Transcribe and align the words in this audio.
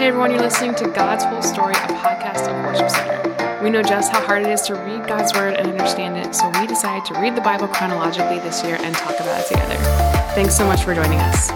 Hey 0.00 0.06
everyone, 0.06 0.30
you're 0.30 0.40
listening 0.40 0.74
to 0.76 0.88
God's 0.88 1.24
Whole 1.24 1.42
Story, 1.42 1.74
a 1.74 1.88
podcast 1.88 2.48
of 2.48 2.64
Worship 2.64 2.88
Center. 2.88 3.62
We 3.62 3.68
know 3.68 3.82
just 3.82 4.10
how 4.10 4.24
hard 4.24 4.40
it 4.40 4.48
is 4.48 4.62
to 4.62 4.74
read 4.74 5.06
God's 5.06 5.34
Word 5.34 5.52
and 5.52 5.66
understand 5.68 6.16
it, 6.16 6.34
so 6.34 6.48
we 6.58 6.66
decided 6.66 7.04
to 7.12 7.20
read 7.20 7.36
the 7.36 7.42
Bible 7.42 7.68
chronologically 7.68 8.38
this 8.38 8.64
year 8.64 8.78
and 8.80 8.94
talk 8.94 9.20
about 9.20 9.42
it 9.42 9.48
together. 9.48 9.74
Thanks 10.34 10.56
so 10.56 10.64
much 10.64 10.84
for 10.84 10.94
joining 10.94 11.18
us. 11.18 11.50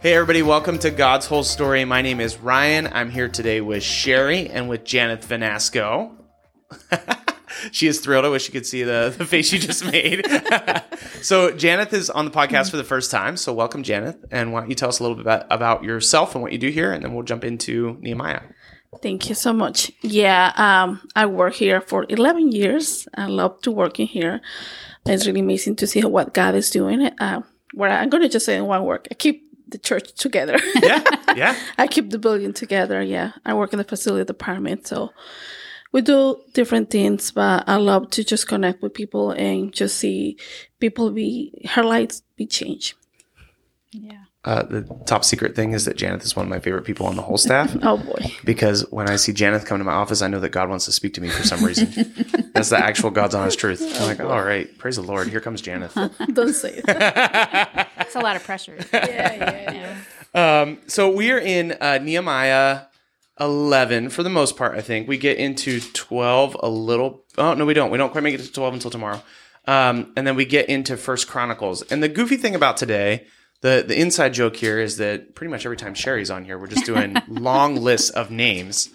Hey, 0.00 0.14
everybody, 0.14 0.42
welcome 0.42 0.78
to 0.78 0.92
God's 0.92 1.26
Whole 1.26 1.42
Story. 1.42 1.84
My 1.84 2.02
name 2.02 2.20
is 2.20 2.38
Ryan. 2.38 2.88
I'm 2.92 3.10
here 3.10 3.28
today 3.28 3.60
with 3.60 3.82
Sherry 3.82 4.48
and 4.48 4.68
with 4.68 4.84
Janet 4.84 5.22
Vanasco. 5.22 6.12
she 7.72 7.88
is 7.88 7.98
thrilled. 7.98 8.24
I 8.24 8.28
wish 8.28 8.46
you 8.46 8.52
could 8.52 8.66
see 8.66 8.84
the, 8.84 9.12
the 9.18 9.26
face 9.26 9.48
she 9.48 9.58
just 9.58 9.84
made. 9.84 10.24
so, 11.22 11.52
Janeth 11.52 11.92
is 11.92 12.10
on 12.10 12.24
the 12.24 12.30
podcast 12.30 12.70
for 12.70 12.76
the 12.76 12.84
first 12.84 13.10
time. 13.10 13.36
So, 13.36 13.52
welcome, 13.52 13.82
Janeth. 13.82 14.24
And 14.30 14.52
why 14.52 14.60
don't 14.60 14.68
you 14.70 14.74
tell 14.74 14.88
us 14.88 14.98
a 14.98 15.02
little 15.02 15.16
bit 15.16 15.22
about, 15.22 15.46
about 15.50 15.84
yourself 15.84 16.34
and 16.34 16.42
what 16.42 16.52
you 16.52 16.58
do 16.58 16.70
here, 16.70 16.92
and 16.92 17.04
then 17.04 17.14
we'll 17.14 17.24
jump 17.24 17.44
into 17.44 17.96
Nehemiah. 18.00 18.42
Thank 19.02 19.28
you 19.28 19.34
so 19.34 19.52
much. 19.52 19.92
Yeah, 20.02 20.52
um, 20.56 21.08
I 21.14 21.26
work 21.26 21.54
here 21.54 21.80
for 21.80 22.06
11 22.08 22.52
years. 22.52 23.06
I 23.14 23.26
love 23.26 23.60
to 23.62 23.70
work 23.70 24.00
in 24.00 24.06
here. 24.06 24.40
It's 25.06 25.26
really 25.26 25.40
amazing 25.40 25.76
to 25.76 25.86
see 25.86 26.04
what 26.04 26.34
God 26.34 26.54
is 26.54 26.70
doing. 26.70 27.06
Uh, 27.18 27.42
where 27.72 27.90
I'm 27.90 28.10
going 28.10 28.22
to 28.22 28.28
just 28.28 28.46
say 28.46 28.56
in 28.56 28.66
one 28.66 28.84
word, 28.84 29.06
I 29.10 29.14
keep 29.14 29.48
the 29.68 29.78
church 29.78 30.12
together. 30.14 30.58
Yeah, 30.82 31.02
yeah. 31.36 31.56
I 31.78 31.86
keep 31.86 32.10
the 32.10 32.18
building 32.18 32.52
together. 32.52 33.00
Yeah, 33.00 33.32
I 33.46 33.54
work 33.54 33.72
in 33.72 33.78
the 33.78 33.84
facility 33.84 34.24
department, 34.24 34.88
so 34.88 35.10
we 35.92 36.02
do 36.02 36.40
different 36.52 36.90
things. 36.90 37.30
But 37.32 37.64
I 37.68 37.76
love 37.76 38.10
to 38.10 38.24
just 38.24 38.48
connect 38.48 38.82
with 38.82 38.94
people 38.94 39.30
and 39.32 39.72
just 39.72 39.98
see 39.98 40.36
people 40.78 41.10
be 41.10 41.66
her 41.70 41.82
lives 41.82 42.22
be 42.36 42.46
changed. 42.46 42.94
Yeah. 43.92 44.24
Uh, 44.42 44.62
the 44.62 44.82
top 45.04 45.22
secret 45.22 45.54
thing 45.54 45.72
is 45.72 45.84
that 45.84 45.98
Janet 45.98 46.22
is 46.24 46.34
one 46.34 46.46
of 46.46 46.50
my 46.50 46.60
favorite 46.60 46.84
people 46.84 47.04
on 47.06 47.14
the 47.14 47.20
whole 47.20 47.36
staff. 47.36 47.76
Oh 47.82 47.98
boy! 47.98 48.32
because 48.42 48.88
when 48.90 49.06
I 49.10 49.16
see 49.16 49.34
Janet 49.34 49.66
come 49.66 49.76
to 49.78 49.84
my 49.84 49.92
office, 49.92 50.22
I 50.22 50.28
know 50.28 50.40
that 50.40 50.48
God 50.48 50.70
wants 50.70 50.86
to 50.86 50.92
speak 50.92 51.12
to 51.14 51.20
me 51.20 51.28
for 51.28 51.42
some 51.42 51.62
reason. 51.62 51.88
That's 52.54 52.70
the 52.70 52.78
actual 52.78 53.10
God's 53.10 53.34
honest 53.34 53.58
truth. 53.58 53.82
I'm 54.00 54.06
like, 54.06 54.20
all 54.20 54.42
right, 54.42 54.76
praise 54.78 54.96
the 54.96 55.02
Lord. 55.02 55.28
Here 55.28 55.40
comes 55.40 55.60
Janet. 55.60 55.92
Don't 56.32 56.54
say 56.54 56.72
it. 56.76 56.84
It's 57.98 58.16
a 58.16 58.20
lot 58.20 58.36
of 58.36 58.42
pressure. 58.44 58.78
yeah, 58.94 59.34
yeah, 59.34 59.96
yeah. 60.34 60.60
Um, 60.62 60.78
so 60.86 61.10
we 61.10 61.32
are 61.32 61.38
in 61.38 61.72
uh, 61.80 61.98
Nehemiah 61.98 62.82
11 63.40 64.10
for 64.10 64.22
the 64.22 64.30
most 64.30 64.56
part. 64.56 64.76
I 64.76 64.80
think 64.82 65.08
we 65.08 65.16
get 65.16 65.38
into 65.38 65.80
12 65.80 66.56
a 66.60 66.68
little. 66.68 67.24
Oh 67.38 67.54
no, 67.54 67.64
we 67.64 67.74
don't. 67.74 67.90
We 67.90 67.98
don't 67.98 68.10
quite 68.10 68.22
make 68.22 68.34
it 68.34 68.42
to 68.42 68.52
12 68.52 68.74
until 68.74 68.90
tomorrow. 68.90 69.22
Um, 69.66 70.12
and 70.16 70.26
then 70.26 70.36
we 70.36 70.44
get 70.44 70.68
into 70.68 70.96
First 70.96 71.28
Chronicles. 71.28 71.82
And 71.82 72.02
the 72.02 72.08
goofy 72.08 72.36
thing 72.36 72.54
about 72.54 72.76
today, 72.76 73.26
the 73.60 73.84
the 73.86 73.98
inside 73.98 74.34
joke 74.34 74.56
here 74.56 74.78
is 74.78 74.96
that 74.98 75.34
pretty 75.34 75.50
much 75.50 75.64
every 75.64 75.76
time 75.76 75.94
Sherry's 75.94 76.30
on 76.30 76.44
here, 76.44 76.58
we're 76.58 76.66
just 76.66 76.86
doing 76.86 77.16
long 77.28 77.76
lists 77.76 78.10
of 78.10 78.30
names. 78.30 78.90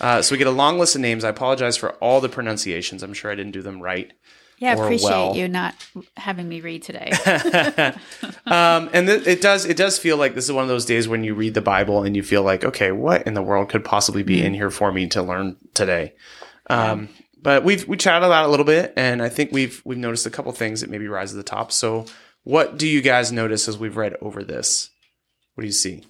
Uh, 0.00 0.22
so 0.22 0.34
we 0.34 0.38
get 0.38 0.46
a 0.46 0.52
long 0.52 0.78
list 0.78 0.94
of 0.94 1.00
names. 1.00 1.24
I 1.24 1.28
apologize 1.28 1.76
for 1.76 1.92
all 1.94 2.20
the 2.20 2.28
pronunciations. 2.28 3.02
I'm 3.02 3.14
sure 3.14 3.30
I 3.30 3.34
didn't 3.34 3.52
do 3.52 3.62
them 3.62 3.82
right. 3.82 4.12
Yeah, 4.60 4.72
I 4.72 4.74
appreciate 4.74 5.08
well. 5.08 5.36
you 5.36 5.48
not 5.48 5.74
having 6.18 6.48
me 6.48 6.60
read 6.60 6.82
today. 6.82 7.12
Um, 8.46 8.90
and 8.92 9.06
th- 9.06 9.28
it 9.28 9.40
does 9.40 9.64
it 9.64 9.76
does 9.76 9.96
feel 9.96 10.16
like 10.16 10.34
this 10.34 10.46
is 10.46 10.52
one 10.52 10.62
of 10.62 10.68
those 10.68 10.84
days 10.84 11.06
when 11.06 11.22
you 11.22 11.34
read 11.34 11.54
the 11.54 11.60
Bible 11.60 12.02
and 12.02 12.16
you 12.16 12.22
feel 12.22 12.42
like, 12.42 12.64
okay, 12.64 12.90
what 12.90 13.24
in 13.24 13.34
the 13.34 13.42
world 13.42 13.68
could 13.68 13.84
possibly 13.84 14.24
be 14.24 14.42
in 14.42 14.54
here 14.54 14.70
for 14.70 14.90
me 14.90 15.06
to 15.08 15.22
learn 15.22 15.56
today? 15.72 16.14
Um, 16.68 17.08
but 17.40 17.62
we've 17.62 17.86
we 17.86 17.96
chatted 17.96 18.26
about 18.26 18.46
a 18.46 18.48
little 18.48 18.66
bit, 18.66 18.92
and 18.96 19.22
I 19.22 19.28
think 19.28 19.52
we've 19.52 19.80
we've 19.84 19.98
noticed 19.98 20.26
a 20.26 20.30
couple 20.30 20.50
things 20.50 20.80
that 20.80 20.90
maybe 20.90 21.06
rise 21.06 21.30
to 21.30 21.36
the 21.36 21.44
top. 21.44 21.70
So, 21.70 22.06
what 22.42 22.76
do 22.76 22.88
you 22.88 23.02
guys 23.02 23.30
notice 23.30 23.68
as 23.68 23.78
we've 23.78 23.96
read 23.96 24.16
over 24.20 24.42
this? 24.42 24.90
What 25.54 25.62
do 25.62 25.66
you 25.66 25.72
see? 25.72 26.02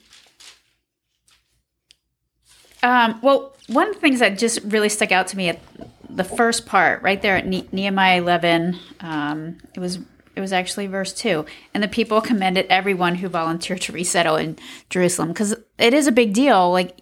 Um, 2.83 3.21
well, 3.23 3.55
one 3.67 3.89
of 3.89 3.95
the 3.95 4.01
things 4.01 4.21
that 4.21 4.39
just 4.39 4.61
really 4.65 4.89
stuck 4.89 5.13
out 5.13 5.27
to 5.29 5.37
me 5.37 5.51
at 5.51 5.61
the 6.15 6.25
first 6.25 6.67
part, 6.67 7.03
right 7.03 7.21
there 7.21 7.37
at 7.37 7.47
ne- 7.47 7.69
Nehemiah 7.73 8.21
11, 8.21 8.79
um, 9.01 9.59
it 9.75 9.81
was 9.81 9.99
it 10.37 10.41
was 10.41 10.53
actually 10.53 10.87
verse 10.87 11.13
two, 11.13 11.45
and 11.75 11.83
the 11.83 11.89
people 11.89 12.21
commended 12.21 12.67
everyone 12.71 13.17
who 13.17 13.29
volunteered 13.29 13.81
to 13.83 13.93
resettle 13.93 14.37
in 14.37 14.57
Jerusalem 14.89 15.29
because 15.29 15.55
it 15.77 15.93
is 15.93 16.07
a 16.07 16.13
big 16.13 16.33
deal. 16.33 16.71
Like 16.71 17.01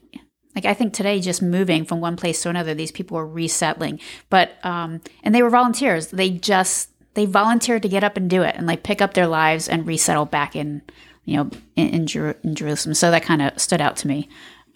like 0.54 0.64
I 0.64 0.74
think 0.74 0.92
today, 0.92 1.20
just 1.20 1.42
moving 1.42 1.84
from 1.84 2.00
one 2.00 2.16
place 2.16 2.42
to 2.42 2.48
another, 2.48 2.74
these 2.74 2.90
people 2.90 3.16
were 3.16 3.26
resettling, 3.26 4.00
but 4.28 4.52
um, 4.64 5.00
and 5.22 5.34
they 5.34 5.42
were 5.42 5.50
volunteers. 5.50 6.08
They 6.08 6.30
just 6.30 6.90
they 7.14 7.26
volunteered 7.26 7.82
to 7.82 7.88
get 7.88 8.02
up 8.02 8.16
and 8.16 8.28
do 8.28 8.42
it, 8.42 8.56
and 8.56 8.66
like 8.66 8.82
pick 8.82 9.00
up 9.00 9.14
their 9.14 9.26
lives 9.26 9.68
and 9.68 9.86
resettle 9.86 10.24
back 10.24 10.56
in 10.56 10.82
you 11.24 11.36
know 11.36 11.50
in, 11.76 11.88
in, 11.90 12.06
Jer- 12.06 12.38
in 12.42 12.54
Jerusalem. 12.54 12.94
So 12.94 13.10
that 13.10 13.22
kind 13.22 13.42
of 13.42 13.60
stood 13.60 13.80
out 13.80 13.96
to 13.98 14.08
me 14.08 14.28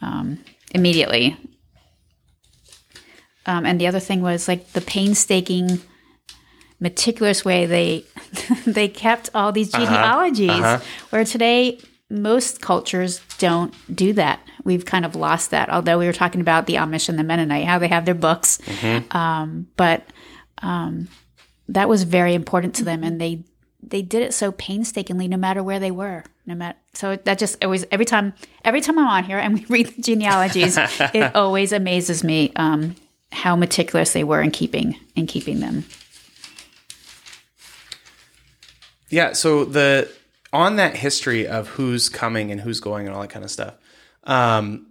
um, 0.02 0.38
immediately. 0.72 1.36
Um, 3.46 3.66
and 3.66 3.80
the 3.80 3.86
other 3.86 4.00
thing 4.00 4.22
was 4.22 4.48
like 4.48 4.72
the 4.72 4.80
painstaking, 4.80 5.80
meticulous 6.80 7.44
way 7.44 7.66
they 7.66 8.04
they 8.66 8.88
kept 8.88 9.30
all 9.34 9.52
these 9.52 9.70
genealogies. 9.72 10.60
Where 11.10 11.24
today 11.24 11.80
most 12.10 12.60
cultures 12.60 13.20
don't 13.38 13.74
do 13.94 14.12
that. 14.12 14.40
We've 14.64 14.84
kind 14.84 15.04
of 15.04 15.16
lost 15.16 15.50
that. 15.50 15.70
Although 15.70 15.98
we 15.98 16.06
were 16.06 16.12
talking 16.12 16.40
about 16.40 16.66
the 16.66 16.74
Amish 16.74 17.08
and 17.08 17.18
the 17.18 17.24
Mennonite, 17.24 17.64
how 17.64 17.78
they 17.78 17.88
have 17.88 18.04
their 18.04 18.14
books, 18.14 18.58
um, 19.10 19.66
but 19.76 20.04
um, 20.62 21.08
that 21.68 21.88
was 21.88 22.04
very 22.04 22.34
important 22.34 22.74
to 22.76 22.84
them, 22.84 23.02
and 23.02 23.20
they 23.20 23.44
they 23.82 24.02
did 24.02 24.22
it 24.22 24.32
so 24.32 24.52
painstakingly, 24.52 25.26
no 25.26 25.36
matter 25.36 25.62
where 25.62 25.80
they 25.80 25.90
were. 25.90 26.24
No 26.46 26.54
matter 26.54 26.78
so 26.92 27.16
that 27.16 27.38
just 27.38 27.64
always 27.64 27.84
every 27.90 28.04
time 28.04 28.34
every 28.64 28.80
time 28.80 28.98
I'm 28.98 29.06
on 29.06 29.24
here 29.24 29.38
and 29.38 29.54
we 29.54 29.64
read 29.68 29.88
the 29.88 30.02
genealogies, 30.02 30.76
it 31.14 31.34
always 31.34 31.72
amazes 31.72 32.22
me 32.22 32.52
um, 32.56 32.94
how 33.32 33.56
meticulous 33.56 34.12
they 34.12 34.24
were 34.24 34.40
in 34.40 34.50
keeping 34.50 34.96
in 35.16 35.26
keeping 35.26 35.60
them. 35.60 35.84
Yeah, 39.08 39.32
so 39.32 39.64
the 39.64 40.10
on 40.52 40.76
that 40.76 40.96
history 40.96 41.46
of 41.46 41.68
who's 41.68 42.08
coming 42.08 42.50
and 42.50 42.60
who's 42.60 42.80
going 42.80 43.06
and 43.06 43.14
all 43.14 43.22
that 43.22 43.30
kind 43.30 43.44
of 43.44 43.50
stuff. 43.50 43.74
Um, 44.24 44.86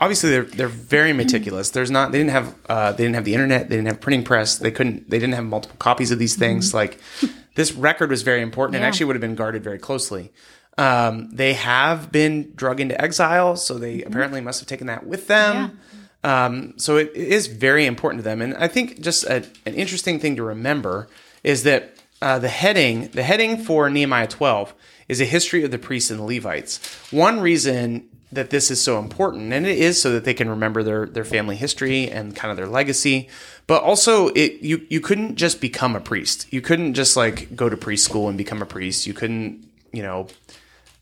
obviously, 0.00 0.30
they're 0.30 0.44
they're 0.44 0.68
very 0.68 1.12
meticulous. 1.12 1.70
There's 1.70 1.90
not 1.90 2.12
they 2.12 2.18
didn't 2.18 2.30
have 2.30 2.54
uh, 2.68 2.92
they 2.92 3.04
didn't 3.04 3.16
have 3.16 3.24
the 3.24 3.34
internet. 3.34 3.68
They 3.68 3.76
didn't 3.76 3.88
have 3.88 4.00
printing 4.00 4.24
press. 4.24 4.58
They 4.58 4.70
couldn't 4.70 5.10
they 5.10 5.18
didn't 5.18 5.34
have 5.34 5.44
multiple 5.44 5.76
copies 5.78 6.10
of 6.10 6.18
these 6.18 6.36
things. 6.36 6.72
Like 6.72 6.98
this 7.56 7.72
record 7.72 8.10
was 8.10 8.22
very 8.22 8.42
important 8.42 8.76
and 8.76 8.84
actually 8.84 9.06
would 9.06 9.16
have 9.16 9.20
been 9.20 9.34
guarded 9.34 9.62
very 9.62 9.78
closely. 9.78 10.32
Um, 10.78 11.30
they 11.30 11.54
have 11.54 12.10
been 12.10 12.52
drug 12.54 12.80
into 12.80 12.98
exile, 13.00 13.56
so 13.56 13.76
they 13.76 14.02
apparently 14.02 14.40
must 14.40 14.60
have 14.60 14.68
taken 14.68 14.86
that 14.86 15.06
with 15.06 15.26
them. 15.26 15.78
Um, 16.22 16.74
so 16.76 16.96
it, 16.96 17.12
it 17.14 17.28
is 17.28 17.46
very 17.46 17.86
important 17.86 18.20
to 18.20 18.24
them, 18.24 18.42
and 18.42 18.54
I 18.56 18.68
think 18.68 19.00
just 19.00 19.24
a, 19.24 19.36
an 19.64 19.74
interesting 19.74 20.20
thing 20.20 20.36
to 20.36 20.42
remember 20.42 21.08
is 21.42 21.62
that 21.62 21.96
uh, 22.20 22.38
the 22.38 22.48
heading 22.48 23.08
the 23.08 23.22
heading 23.22 23.56
for 23.56 23.88
Nehemiah 23.88 24.26
12 24.26 24.74
is 25.08 25.20
a 25.20 25.24
history 25.24 25.64
of 25.64 25.70
the 25.70 25.78
priests 25.78 26.10
and 26.10 26.20
the 26.20 26.24
Levites. 26.24 26.78
One 27.10 27.40
reason 27.40 28.08
that 28.32 28.50
this 28.50 28.70
is 28.70 28.80
so 28.80 28.98
important, 28.98 29.52
and 29.52 29.66
it 29.66 29.78
is 29.78 30.00
so 30.00 30.12
that 30.12 30.24
they 30.24 30.34
can 30.34 30.48
remember 30.48 30.82
their 30.82 31.06
their 31.06 31.24
family 31.24 31.56
history 31.56 32.10
and 32.10 32.36
kind 32.36 32.50
of 32.50 32.56
their 32.56 32.68
legacy, 32.68 33.28
but 33.66 33.82
also 33.82 34.28
it 34.28 34.60
you 34.60 34.86
you 34.88 35.00
couldn't 35.00 35.36
just 35.36 35.60
become 35.60 35.96
a 35.96 36.00
priest. 36.00 36.46
You 36.52 36.60
couldn't 36.60 36.94
just 36.94 37.16
like 37.16 37.56
go 37.56 37.68
to 37.68 37.76
priest 37.76 38.04
school 38.04 38.28
and 38.28 38.38
become 38.38 38.62
a 38.62 38.66
priest. 38.66 39.06
You 39.06 39.14
couldn't 39.14 39.66
you 39.92 40.02
know 40.02 40.28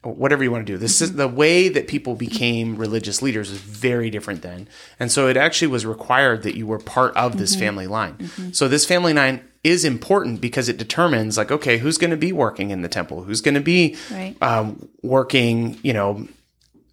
whatever 0.02 0.44
you 0.44 0.50
want 0.52 0.66
to 0.66 0.72
do. 0.72 0.78
This 0.78 1.00
is 1.02 1.14
the 1.16 1.26
way 1.28 1.68
that 1.68 1.88
people 1.88 2.14
became 2.14 2.76
religious 2.76 3.20
leaders 3.20 3.50
is 3.50 3.58
very 3.58 4.10
different 4.10 4.42
then. 4.42 4.68
And 5.00 5.10
so 5.10 5.26
it 5.28 5.36
actually 5.36 5.68
was 5.68 5.84
required 5.84 6.42
that 6.44 6.56
you 6.56 6.66
were 6.66 6.78
part 6.78 7.16
of 7.16 7.36
this 7.36 7.56
family 7.56 7.86
line. 7.86 8.30
So 8.52 8.68
this 8.68 8.84
family 8.86 9.12
line 9.12 9.42
is 9.64 9.84
important 9.84 10.40
because 10.40 10.68
it 10.68 10.76
determines 10.78 11.36
like, 11.36 11.50
okay, 11.50 11.78
who's 11.78 11.98
going 11.98 12.12
to 12.12 12.16
be 12.16 12.32
working 12.32 12.70
in 12.70 12.82
the 12.82 12.88
temple? 12.88 13.24
Who's 13.24 13.40
going 13.40 13.56
to 13.56 13.60
be 13.60 13.96
Right. 14.10 14.36
um, 14.40 14.88
working, 15.02 15.78
you 15.82 15.92
know, 15.92 16.28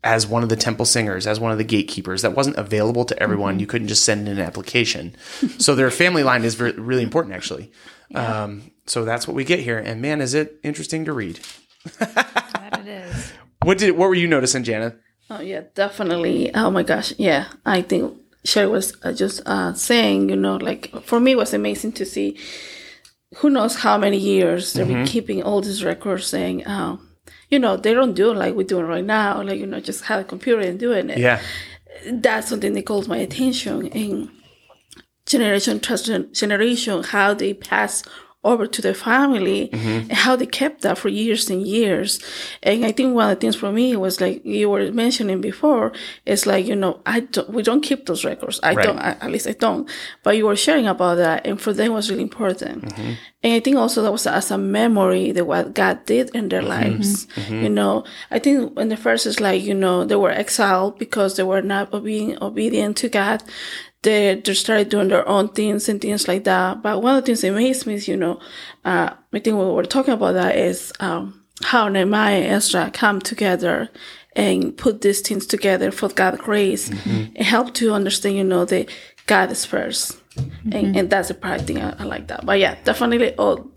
as 0.04 0.26
one 0.28 0.42
of 0.44 0.50
the 0.50 0.56
temple 0.56 0.86
singers, 0.86 1.26
as 1.28 1.40
one 1.40 1.52
of 1.52 1.58
the 1.60 1.64
gatekeepers. 1.64 2.22
That 2.24 2.36
wasn't 2.36 2.58
available 2.58 3.06
to 3.06 3.22
everyone. 3.24 3.60
You 3.60 3.68
couldn't 3.68 3.88
just 3.88 4.04
send 4.04 4.28
in 4.28 4.38
an 4.40 4.44
application. 4.44 5.16
so 5.60 5.74
their 5.76 5.90
family 5.92 6.24
line 6.24 6.44
is 6.44 6.56
ver- 6.56 6.74
really 6.74 7.04
important, 7.04 7.36
actually. 7.36 7.72
Um, 8.14 8.72
so 8.88 9.04
that's 9.06 9.28
what 9.28 9.36
we 9.36 9.44
get 9.44 9.60
here. 9.60 9.78
And 9.80 10.02
man, 10.02 10.22
is 10.22 10.34
it 10.34 10.60
interesting 10.64 11.06
to 11.06 11.14
read. 11.14 11.40
That 13.66 13.82
it 13.82 13.86
is. 13.86 13.92
What 13.92 13.96
did 13.96 13.98
what 13.98 14.10
were 14.10 14.16
you 14.16 14.28
noticing, 14.28 14.64
Janet? 14.64 15.00
Oh 15.30 15.42
yeah, 15.42 15.64
definitely. 15.74 16.54
Oh 16.54 16.72
my 16.72 16.84
gosh, 16.84 17.14
yeah. 17.18 17.48
I 17.66 17.82
think 17.82 18.18
Sherry 18.44 18.68
was 18.68 18.96
uh, 19.04 19.12
just 19.14 19.42
uh, 19.46 19.74
saying, 19.74 20.30
you 20.30 20.36
know, 20.36 20.58
like 20.58 20.94
for 21.04 21.20
me, 21.20 21.32
it 21.32 21.38
was 21.38 21.54
amazing 21.54 21.94
to 21.94 22.06
see. 22.06 22.38
Who 23.38 23.50
knows 23.50 23.78
how 23.78 23.98
many 23.98 24.18
years 24.18 24.74
they've 24.74 24.88
been 24.88 25.06
keeping 25.06 25.44
all 25.44 25.60
these 25.60 25.84
records, 25.84 26.28
saying, 26.28 26.64
oh, 26.68 27.02
you 27.50 27.60
know, 27.60 27.76
they 27.76 27.94
don't 27.94 28.14
do 28.14 28.32
it 28.32 28.38
like 28.38 28.56
we're 28.56 28.64
doing 28.64 28.86
right 28.86 29.04
now, 29.04 29.42
like 29.42 29.60
you 29.60 29.66
know, 29.66 29.80
just 29.80 30.06
have 30.06 30.22
a 30.22 30.24
computer 30.24 30.62
and 30.62 30.80
doing 30.80 31.10
it. 31.10 31.18
Yeah. 31.18 31.42
That's 32.10 32.48
something 32.48 32.74
that 32.74 32.86
calls 32.86 33.08
my 33.08 33.18
attention 33.18 33.88
in 33.88 34.32
generation 35.26 35.80
trust 35.80 36.10
generation, 36.34 37.04
how 37.04 37.34
they 37.34 37.54
pass 37.54 38.04
over 38.46 38.68
to 38.68 38.82
the 38.82 38.94
family 38.94 39.70
mm-hmm. 39.74 40.10
and 40.10 40.14
how 40.14 40.36
they 40.36 40.46
kept 40.46 40.82
that 40.82 40.98
for 40.98 41.10
years 41.10 41.50
and 41.50 41.66
years. 41.66 42.20
And 42.64 42.86
I 42.86 42.92
think 42.92 43.16
one 43.16 43.30
of 43.30 43.36
the 43.36 43.42
things 43.42 43.56
for 43.56 43.72
me 43.72 43.96
was 43.96 44.22
like 44.22 44.46
you 44.46 44.70
were 44.70 44.92
mentioning 44.92 45.42
before, 45.42 45.92
it's 46.26 46.46
like, 46.46 46.66
you 46.66 46.76
know, 46.76 47.02
I 47.06 47.22
don't, 47.22 47.50
we 47.50 47.64
don't 47.64 47.82
keep 47.82 48.06
those 48.06 48.24
records. 48.24 48.60
I 48.64 48.74
Right. 48.74 48.86
don't, 48.86 49.00
I, 49.00 49.12
at 49.20 49.32
least 49.32 49.48
I 49.48 49.54
don't. 49.54 49.90
But 50.24 50.38
you 50.38 50.46
were 50.46 50.56
sharing 50.56 50.88
about 50.88 51.16
that. 51.16 51.46
And 51.46 51.60
for 51.60 51.74
them 51.74 51.92
it 51.92 51.96
was 51.96 52.10
really 52.10 52.24
important. 52.24 52.86
Mm-hmm. 52.86 53.14
And 53.44 53.54
I 53.54 53.60
think 53.60 53.78
also 53.78 54.02
that 54.02 54.12
was 54.12 54.26
as 54.28 54.52
a 54.52 54.58
memory 54.58 55.32
that 55.32 55.46
what 55.46 55.74
God 55.74 56.06
did 56.06 56.36
in 56.36 56.50
their 56.50 56.62
mm-hmm. 56.62 56.70
lives. 56.70 57.28
You 57.50 57.70
know, 57.70 58.04
I 58.32 58.40
think 58.40 58.78
in 58.78 58.90
the 58.90 58.98
first 58.98 59.26
is 59.26 59.40
like, 59.40 59.62
you 59.62 59.74
know, 59.74 60.04
they 60.06 60.16
were 60.16 60.32
exiled 60.32 60.98
because 60.98 61.36
they 61.36 61.44
were 61.44 61.62
not 61.62 61.92
being 62.04 62.38
obedient 62.42 62.98
to 62.98 63.10
God. 63.10 63.44
They, 64.06 64.36
they 64.36 64.54
started 64.54 64.90
doing 64.90 65.10
their 65.10 65.28
own 65.28 65.50
things 65.50 65.90
and 65.90 66.00
things 66.00 66.28
like 66.28 66.44
that. 66.46 66.82
But 66.82 67.02
one 67.02 67.16
of 67.18 67.24
the 67.24 67.26
things 67.26 67.42
that 67.42 67.52
amazed 67.52 67.86
me 67.88 67.96
is, 67.96 68.08
you 68.08 68.16
know, 68.16 68.40
uh, 68.86 69.10
I 69.34 69.40
think 69.40 69.58
we 69.58 69.66
were 69.66 69.84
talking 69.84 70.14
about 70.14 70.34
that 70.34 70.56
is, 70.56 70.94
um, 71.00 71.42
how 71.64 71.88
Nehemiah 71.90 72.42
and 72.42 72.54
Ezra 72.54 72.92
come 72.92 73.20
together 73.20 73.90
and 74.36 74.78
put 74.78 75.02
these 75.02 75.22
things 75.22 75.46
together 75.48 75.92
for 75.92 76.10
God's 76.10 76.42
grace 76.42 76.90
and 76.90 77.38
help 77.38 77.74
to 77.76 77.94
understand, 77.94 78.36
you 78.36 78.44
know, 78.44 78.66
that 78.66 78.90
God 79.26 79.52
is 79.52 79.66
1st 79.66 80.18
And, 80.72 80.98
and 80.98 81.10
that's 81.10 81.30
the 81.30 81.34
part 81.34 81.62
thing 81.62 81.82
I, 81.82 81.96
I 81.98 82.04
like 82.04 82.28
that. 82.28 82.46
But 82.46 82.60
yeah, 82.60 82.76
definitely. 82.84 83.34
Oh, 83.38 83.72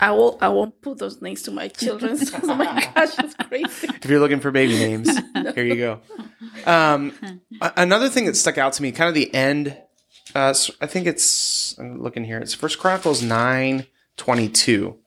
I 0.00 0.10
will. 0.10 0.38
I 0.40 0.48
won't 0.48 0.80
put 0.82 0.98
those 0.98 1.22
names 1.22 1.42
to 1.42 1.50
my 1.50 1.68
children. 1.68 2.18
oh 2.42 2.54
my 2.54 2.90
gosh, 2.94 3.18
it's 3.18 3.34
crazy. 3.34 3.88
If 3.88 4.06
you're 4.06 4.20
looking 4.20 4.40
for 4.40 4.50
baby 4.50 4.74
names, 4.74 5.08
here 5.54 5.64
you 5.64 5.76
go. 5.76 6.00
Um, 6.66 7.12
another 7.60 8.08
thing 8.08 8.26
that 8.26 8.36
stuck 8.36 8.58
out 8.58 8.72
to 8.74 8.82
me, 8.82 8.92
kind 8.92 9.08
of 9.08 9.14
the 9.14 9.32
end. 9.32 9.76
Uh, 10.34 10.52
I 10.80 10.86
think 10.86 11.06
it's. 11.06 11.78
I'm 11.78 12.02
looking 12.02 12.24
here. 12.24 12.38
It's 12.38 12.54
First 12.54 12.78
Chronicles 12.78 13.22
nine 13.22 13.86
twenty 14.16 14.48
two. 14.48 14.98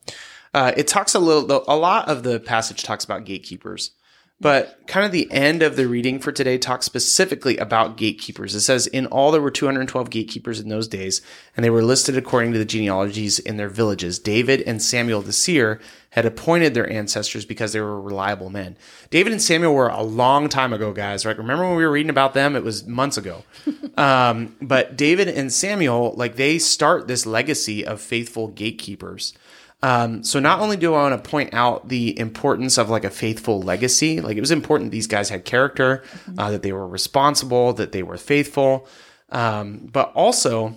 Uh, 0.53 0.71
it 0.77 0.87
talks 0.87 1.13
a 1.15 1.19
little. 1.19 1.63
A 1.67 1.75
lot 1.75 2.07
of 2.07 2.23
the 2.23 2.39
passage 2.39 2.83
talks 2.83 3.03
about 3.03 3.25
gatekeepers, 3.25 3.91
but 4.39 4.79
kind 4.85 5.03
of 5.03 5.11
the 5.11 5.31
end 5.31 5.63
of 5.63 5.75
the 5.75 5.87
reading 5.87 6.19
for 6.19 6.31
today 6.31 6.59
talks 6.59 6.85
specifically 6.85 7.57
about 7.57 7.97
gatekeepers. 7.97 8.53
It 8.53 8.61
says, 8.61 8.85
"In 8.85 9.07
all, 9.07 9.31
there 9.31 9.41
were 9.41 9.49
212 9.49 10.11
gatekeepers 10.11 10.59
in 10.59 10.69
those 10.69 10.87
days, 10.87 11.21
and 11.55 11.63
they 11.63 11.71
were 11.71 11.83
listed 11.83 12.15
according 12.15 12.53
to 12.53 12.59
the 12.59 12.65
genealogies 12.65 13.39
in 13.39 13.57
their 13.57 13.69
villages. 13.69 14.19
David 14.19 14.61
and 14.61 14.81
Samuel 14.81 15.23
the 15.23 15.33
seer 15.33 15.79
had 16.11 16.25
appointed 16.25 16.73
their 16.73 16.89
ancestors 16.89 17.45
because 17.45 17.73
they 17.73 17.81
were 17.81 17.99
reliable 17.99 18.49
men. 18.49 18.77
David 19.09 19.31
and 19.31 19.41
Samuel 19.41 19.73
were 19.73 19.89
a 19.89 20.03
long 20.03 20.49
time 20.49 20.71
ago, 20.71 20.93
guys. 20.93 21.25
Right? 21.25 21.37
Remember 21.37 21.65
when 21.67 21.75
we 21.75 21.85
were 21.85 21.91
reading 21.91 22.11
about 22.11 22.35
them? 22.35 22.55
It 22.55 22.63
was 22.63 22.85
months 22.85 23.17
ago. 23.17 23.43
um, 23.97 24.55
but 24.61 24.95
David 24.95 25.29
and 25.29 25.51
Samuel, 25.51 26.13
like 26.15 26.35
they 26.35 26.59
start 26.59 27.07
this 27.07 27.25
legacy 27.25 27.83
of 27.83 27.99
faithful 28.01 28.49
gatekeepers." 28.49 29.33
Um, 29.83 30.23
so 30.23 30.39
not 30.39 30.59
only 30.59 30.75
do 30.75 30.93
I 30.93 31.09
want 31.09 31.23
to 31.23 31.29
point 31.29 31.53
out 31.53 31.87
the 31.87 32.17
importance 32.19 32.77
of 32.77 32.89
like 32.89 33.03
a 33.03 33.11
faithful 33.11 33.61
legacy, 33.61 34.21
like 34.21 34.35
it 34.35 34.41
was 34.41 34.51
important 34.51 34.91
these 34.91 35.07
guys 35.07 35.29
had 35.29 35.45
character, 35.45 36.03
uh, 36.37 36.51
that 36.51 36.63
they 36.63 36.71
were 36.71 36.87
responsible, 36.87 37.73
that 37.73 37.91
they 37.91 38.01
were 38.01 38.17
faithful, 38.17 38.87
um, 39.29 39.87
but 39.91 40.11
also 40.13 40.73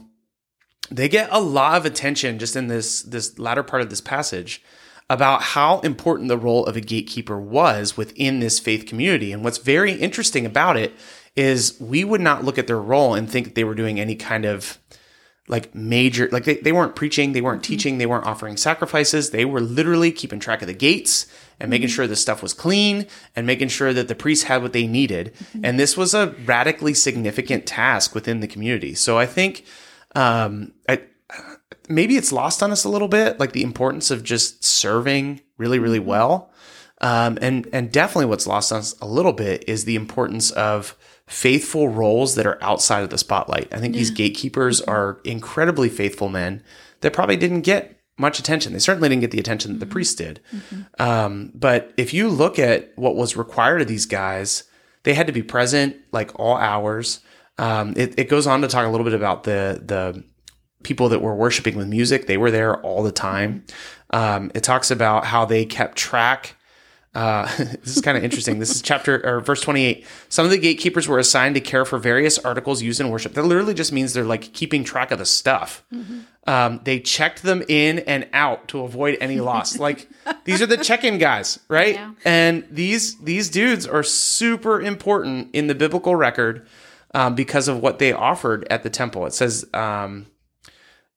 they 0.90 1.08
get 1.08 1.28
a 1.32 1.40
lot 1.40 1.76
of 1.78 1.86
attention 1.86 2.38
just 2.38 2.56
in 2.56 2.66
this 2.66 3.02
this 3.02 3.38
latter 3.38 3.62
part 3.62 3.80
of 3.80 3.90
this 3.90 4.00
passage 4.00 4.62
about 5.08 5.42
how 5.42 5.80
important 5.80 6.28
the 6.28 6.38
role 6.38 6.66
of 6.66 6.76
a 6.76 6.80
gatekeeper 6.80 7.38
was 7.38 7.96
within 7.96 8.38
this 8.38 8.60
faith 8.60 8.86
community. 8.86 9.32
And 9.32 9.42
what's 9.42 9.58
very 9.58 9.92
interesting 9.92 10.46
about 10.46 10.76
it 10.76 10.92
is 11.34 11.80
we 11.80 12.04
would 12.04 12.20
not 12.20 12.44
look 12.44 12.58
at 12.58 12.66
their 12.66 12.80
role 12.80 13.14
and 13.14 13.28
think 13.28 13.46
that 13.46 13.54
they 13.54 13.64
were 13.64 13.74
doing 13.74 13.98
any 13.98 14.14
kind 14.14 14.44
of 14.44 14.78
like 15.50 15.74
major 15.74 16.28
like 16.30 16.44
they, 16.44 16.54
they 16.54 16.70
weren't 16.70 16.94
preaching 16.94 17.32
they 17.32 17.40
weren't 17.40 17.64
teaching 17.64 17.98
they 17.98 18.06
weren't 18.06 18.24
offering 18.24 18.56
sacrifices. 18.56 19.30
They 19.30 19.44
were 19.44 19.60
literally 19.60 20.12
keeping 20.12 20.38
track 20.38 20.62
of 20.62 20.68
the 20.68 20.74
gates 20.74 21.26
and 21.58 21.68
making 21.68 21.88
sure 21.88 22.06
the 22.06 22.16
stuff 22.16 22.40
was 22.40 22.54
clean 22.54 23.06
and 23.34 23.46
making 23.46 23.68
sure 23.68 23.92
that 23.92 24.06
the 24.06 24.14
priests 24.14 24.44
had 24.44 24.62
what 24.62 24.72
they 24.72 24.86
needed. 24.86 25.34
And 25.62 25.78
this 25.78 25.96
was 25.96 26.14
a 26.14 26.28
radically 26.46 26.94
significant 26.94 27.66
task 27.66 28.14
within 28.14 28.40
the 28.40 28.46
community. 28.46 28.94
So 28.94 29.18
i 29.18 29.26
think 29.26 29.64
um 30.14 30.72
I, 30.88 31.02
maybe 31.88 32.16
it's 32.16 32.32
lost 32.32 32.62
on 32.62 32.70
us 32.70 32.84
a 32.84 32.88
little 32.88 33.08
bit 33.08 33.40
like 33.40 33.52
the 33.52 33.64
importance 33.64 34.10
of 34.12 34.22
just 34.22 34.64
serving 34.64 35.40
really 35.58 35.80
really 35.80 35.98
well. 35.98 36.52
Um, 37.02 37.38
and 37.40 37.66
and 37.72 37.90
definitely 37.90 38.26
what's 38.26 38.46
lost 38.46 38.72
on 38.72 38.78
us 38.78 38.94
a 39.00 39.06
little 39.06 39.32
bit 39.32 39.64
is 39.66 39.84
the 39.84 39.96
importance 39.96 40.50
of 40.52 40.96
faithful 41.30 41.88
roles 41.88 42.34
that 42.34 42.46
are 42.46 42.58
outside 42.60 43.04
of 43.04 43.10
the 43.10 43.16
spotlight. 43.18 43.72
I 43.72 43.78
think 43.78 43.94
these 43.94 44.10
gatekeepers 44.10 44.80
are 44.82 45.20
incredibly 45.24 45.88
faithful 45.88 46.28
men 46.28 46.62
that 47.02 47.12
probably 47.12 47.36
didn't 47.36 47.60
get 47.62 48.00
much 48.18 48.40
attention. 48.40 48.72
They 48.72 48.80
certainly 48.80 49.08
didn't 49.08 49.22
get 49.22 49.30
the 49.30 49.38
attention 49.38 49.72
that 49.72 49.78
the 49.78 49.86
priests 49.86 50.14
did. 50.16 50.40
Um, 50.98 51.52
but 51.54 51.92
if 51.96 52.12
you 52.12 52.28
look 52.28 52.58
at 52.58 52.92
what 52.96 53.14
was 53.14 53.36
required 53.36 53.80
of 53.80 53.88
these 53.88 54.06
guys, 54.06 54.64
they 55.04 55.14
had 55.14 55.28
to 55.28 55.32
be 55.32 55.42
present 55.42 55.96
like 56.12 56.38
all 56.38 56.56
hours. 56.56 57.20
Um, 57.58 57.94
it, 57.96 58.18
it 58.18 58.28
goes 58.28 58.46
on 58.48 58.60
to 58.62 58.68
talk 58.68 58.84
a 58.84 58.90
little 58.90 59.04
bit 59.04 59.14
about 59.14 59.44
the 59.44 59.80
the 59.84 60.24
people 60.82 61.10
that 61.10 61.22
were 61.22 61.34
worshiping 61.34 61.76
with 61.76 61.88
music. 61.88 62.26
They 62.26 62.38
were 62.38 62.50
there 62.50 62.80
all 62.80 63.02
the 63.02 63.12
time. 63.12 63.64
Um, 64.10 64.50
it 64.54 64.62
talks 64.62 64.90
about 64.90 65.26
how 65.26 65.44
they 65.44 65.64
kept 65.64 65.96
track 65.96 66.56
uh, 67.14 67.46
this 67.56 67.96
is 67.96 68.02
kind 68.02 68.16
of 68.16 68.24
interesting. 68.24 68.58
This 68.58 68.70
is 68.70 68.82
chapter 68.82 69.20
or 69.26 69.40
verse 69.40 69.60
28. 69.60 70.06
Some 70.28 70.44
of 70.44 70.50
the 70.50 70.58
gatekeepers 70.58 71.08
were 71.08 71.18
assigned 71.18 71.54
to 71.56 71.60
care 71.60 71.84
for 71.84 71.98
various 71.98 72.38
articles 72.38 72.82
used 72.82 73.00
in 73.00 73.10
worship. 73.10 73.34
That 73.34 73.44
literally 73.44 73.74
just 73.74 73.92
means 73.92 74.12
they're 74.12 74.24
like 74.24 74.52
keeping 74.52 74.84
track 74.84 75.10
of 75.10 75.18
the 75.18 75.26
stuff. 75.26 75.82
Um, 76.46 76.80
they 76.84 77.00
checked 77.00 77.42
them 77.42 77.62
in 77.68 78.00
and 78.00 78.28
out 78.32 78.68
to 78.68 78.80
avoid 78.80 79.18
any 79.20 79.40
loss. 79.40 79.78
like 79.80 80.08
these 80.44 80.62
are 80.62 80.66
the 80.66 80.76
check-in 80.76 81.18
guys, 81.18 81.58
right? 81.68 81.94
Yeah. 81.94 82.12
And 82.24 82.66
these 82.70 83.18
these 83.18 83.50
dudes 83.50 83.86
are 83.86 84.02
super 84.02 84.80
important 84.80 85.50
in 85.52 85.66
the 85.66 85.74
biblical 85.74 86.16
record 86.16 86.66
um, 87.12 87.34
because 87.34 87.68
of 87.68 87.80
what 87.80 87.98
they 87.98 88.12
offered 88.12 88.66
at 88.70 88.82
the 88.82 88.90
temple. 88.90 89.26
It 89.26 89.34
says 89.34 89.64
um, 89.74 90.26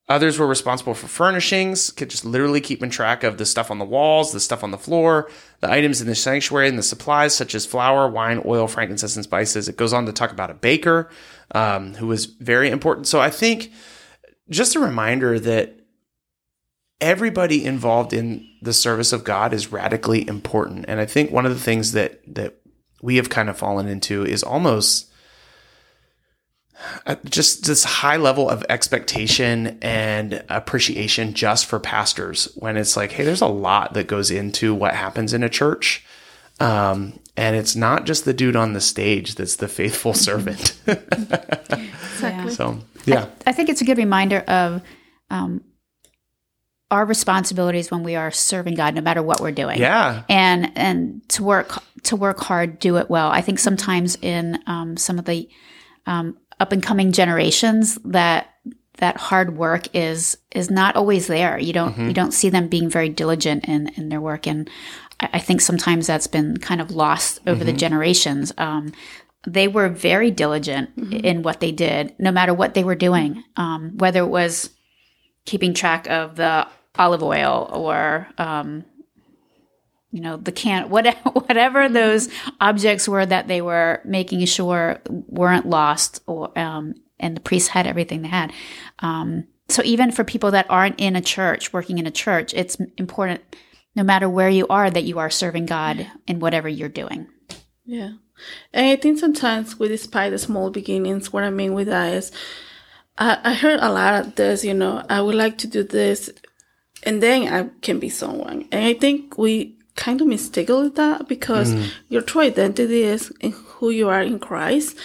Others 0.06 0.38
were 0.38 0.46
responsible 0.46 0.92
for 0.92 1.06
furnishings, 1.06 1.90
could 1.90 2.10
just 2.10 2.26
literally 2.26 2.60
keeping 2.60 2.90
track 2.90 3.24
of 3.24 3.38
the 3.38 3.46
stuff 3.46 3.70
on 3.70 3.78
the 3.78 3.86
walls, 3.86 4.32
the 4.32 4.40
stuff 4.40 4.62
on 4.62 4.70
the 4.70 4.76
floor, 4.76 5.30
the 5.60 5.70
items 5.70 6.02
in 6.02 6.06
the 6.06 6.14
sanctuary, 6.14 6.68
and 6.68 6.76
the 6.76 6.82
supplies 6.82 7.34
such 7.34 7.54
as 7.54 7.64
flour, 7.64 8.06
wine, 8.06 8.42
oil, 8.44 8.68
frankincense, 8.68 9.16
and 9.16 9.24
spices. 9.24 9.66
It 9.66 9.78
goes 9.78 9.94
on 9.94 10.04
to 10.04 10.12
talk 10.12 10.30
about 10.30 10.50
a 10.50 10.54
baker 10.54 11.08
um, 11.54 11.94
who 11.94 12.06
was 12.06 12.26
very 12.26 12.68
important. 12.68 13.06
So 13.06 13.18
I 13.18 13.30
think 13.30 13.72
just 14.50 14.76
a 14.76 14.80
reminder 14.80 15.40
that 15.40 15.80
everybody 17.00 17.64
involved 17.64 18.12
in 18.12 18.46
the 18.60 18.74
service 18.74 19.12
of 19.12 19.24
God 19.24 19.54
is 19.54 19.72
radically 19.72 20.28
important. 20.28 20.84
And 20.86 21.00
I 21.00 21.06
think 21.06 21.30
one 21.30 21.46
of 21.46 21.54
the 21.54 21.60
things 21.60 21.92
that 21.92 22.20
that 22.34 22.56
we 23.02 23.16
have 23.16 23.30
kind 23.30 23.50
of 23.50 23.58
fallen 23.58 23.86
into 23.86 24.24
is 24.24 24.42
almost 24.42 25.10
just 27.24 27.66
this 27.66 27.84
high 27.84 28.16
level 28.16 28.48
of 28.48 28.64
expectation 28.68 29.78
and 29.82 30.44
appreciation 30.48 31.34
just 31.34 31.66
for 31.66 31.78
pastors 31.78 32.52
when 32.56 32.76
it's 32.76 32.96
like, 32.96 33.12
hey, 33.12 33.24
there's 33.24 33.40
a 33.40 33.46
lot 33.46 33.94
that 33.94 34.06
goes 34.06 34.30
into 34.30 34.74
what 34.74 34.94
happens 34.94 35.32
in 35.32 35.42
a 35.42 35.48
church. 35.48 36.04
Um, 36.60 37.18
and 37.36 37.56
it's 37.56 37.74
not 37.74 38.06
just 38.06 38.24
the 38.24 38.32
dude 38.32 38.56
on 38.56 38.74
the 38.74 38.80
stage 38.80 39.34
that's 39.34 39.56
the 39.56 39.68
faithful 39.68 40.14
servant. 40.14 40.78
Exactly. 42.14 42.52
so, 42.52 42.78
yeah. 43.06 43.26
I 43.44 43.52
think 43.52 43.68
it's 43.68 43.80
a 43.80 43.84
good 43.84 43.98
reminder 43.98 44.38
of 44.38 44.82
um, 45.30 45.62
our 46.90 47.04
responsibilities 47.04 47.90
when 47.90 48.04
we 48.04 48.14
are 48.14 48.30
serving 48.30 48.76
God, 48.76 48.94
no 48.94 49.00
matter 49.00 49.20
what 49.20 49.40
we're 49.40 49.50
doing. 49.50 49.78
Yeah. 49.78 50.22
and 50.28 50.70
and 50.76 51.28
to 51.30 51.42
work 51.42 51.82
to 52.04 52.16
work 52.16 52.38
hard, 52.38 52.78
do 52.78 52.96
it 52.98 53.10
well. 53.10 53.30
I 53.30 53.40
think 53.40 53.58
sometimes 53.58 54.16
in 54.22 54.58
um, 54.66 54.96
some 54.96 55.18
of 55.18 55.24
the 55.24 55.48
um, 56.06 56.38
up 56.60 56.72
and 56.72 56.82
coming 56.82 57.12
generations 57.12 57.98
that 58.04 58.50
that 58.98 59.16
hard 59.16 59.56
work 59.56 59.88
is 59.94 60.38
is 60.52 60.70
not 60.70 60.96
always 60.96 61.26
there. 61.26 61.58
You 61.58 61.72
don't 61.72 61.98
you 61.98 62.12
don't 62.12 62.32
see 62.32 62.48
them 62.48 62.68
being 62.68 62.88
very 62.88 63.08
diligent 63.08 63.64
in 63.66 63.88
in 63.96 64.08
their 64.08 64.20
work, 64.20 64.46
and 64.46 64.70
I, 65.20 65.30
I 65.34 65.38
think 65.40 65.60
sometimes 65.60 66.06
that's 66.06 66.26
been 66.26 66.56
kind 66.58 66.80
of 66.80 66.90
lost 66.90 67.40
over 67.46 67.64
the 67.64 67.72
generations. 67.72 68.52
Um, 68.58 68.92
they 69.46 69.68
were 69.68 69.88
very 69.88 70.30
diligent 70.30 70.90
in 71.12 71.42
what 71.42 71.60
they 71.60 71.70
did, 71.70 72.14
no 72.18 72.32
matter 72.32 72.54
what 72.54 72.74
they 72.74 72.84
were 72.84 72.94
doing, 72.94 73.44
um, 73.56 73.96
whether 73.98 74.20
it 74.20 74.28
was 74.28 74.70
keeping 75.44 75.74
track 75.74 76.08
of 76.08 76.36
the 76.36 76.66
olive 76.96 77.22
oil 77.22 77.68
or 77.72 78.26
um, 78.38 78.84
you 80.14 80.20
know 80.20 80.36
the 80.36 80.52
can 80.52 80.88
whatever 80.96 81.30
whatever 81.30 81.88
those 81.88 82.28
objects 82.60 83.08
were 83.08 83.26
that 83.26 83.48
they 83.48 83.60
were 83.60 84.00
making 84.04 84.44
sure 84.46 85.00
weren't 85.08 85.66
lost 85.66 86.22
or 86.26 86.56
um, 86.58 86.94
and 87.18 87.36
the 87.36 87.40
priests 87.40 87.68
had 87.68 87.86
everything 87.86 88.22
they 88.22 88.28
had 88.28 88.52
um, 89.00 89.46
so 89.68 89.82
even 89.84 90.12
for 90.12 90.24
people 90.24 90.50
that 90.50 90.66
aren't 90.70 91.00
in 91.00 91.16
a 91.16 91.20
church 91.20 91.72
working 91.72 91.98
in 91.98 92.06
a 92.06 92.10
church 92.10 92.54
it's 92.54 92.76
important 92.96 93.42
no 93.96 94.02
matter 94.02 94.28
where 94.28 94.48
you 94.48 94.66
are 94.68 94.90
that 94.90 95.04
you 95.04 95.18
are 95.18 95.30
serving 95.30 95.66
god 95.66 96.06
in 96.26 96.40
whatever 96.40 96.68
you're 96.68 96.88
doing 96.88 97.26
Yeah. 97.84 98.12
And 98.72 98.86
I 98.86 98.96
think 98.96 99.18
sometimes 99.18 99.78
we 99.78 99.88
despise 99.88 100.30
the 100.30 100.38
small 100.38 100.70
beginnings. 100.70 101.32
What 101.32 101.44
I 101.44 101.50
mean 101.50 101.74
with 101.74 101.88
that 101.88 102.14
is, 102.14 102.32
I, 103.18 103.38
I 103.44 103.54
heard 103.54 103.80
a 103.80 103.92
lot 103.92 104.20
of 104.20 104.34
this, 104.34 104.64
you 104.64 104.74
know, 104.74 105.04
I 105.08 105.20
would 105.20 105.34
like 105.34 105.58
to 105.58 105.66
do 105.66 105.82
this. 105.82 106.30
and 107.02 107.22
then 107.22 107.52
I 107.52 107.70
can 107.82 107.98
be 107.98 108.08
someone. 108.08 108.66
And 108.72 108.84
I 108.84 108.94
think 108.94 109.36
we 109.36 109.76
kind 109.96 110.20
of 110.20 110.26
mistaken 110.26 110.92
that 110.94 111.28
because 111.28 111.72
mm. 111.72 111.90
your 112.08 112.22
true 112.22 112.42
identity 112.42 113.02
is 113.02 113.32
in 113.40 113.52
who 113.52 113.90
you 113.90 114.08
are 114.08 114.22
in 114.22 114.38
Christ. 114.38 114.96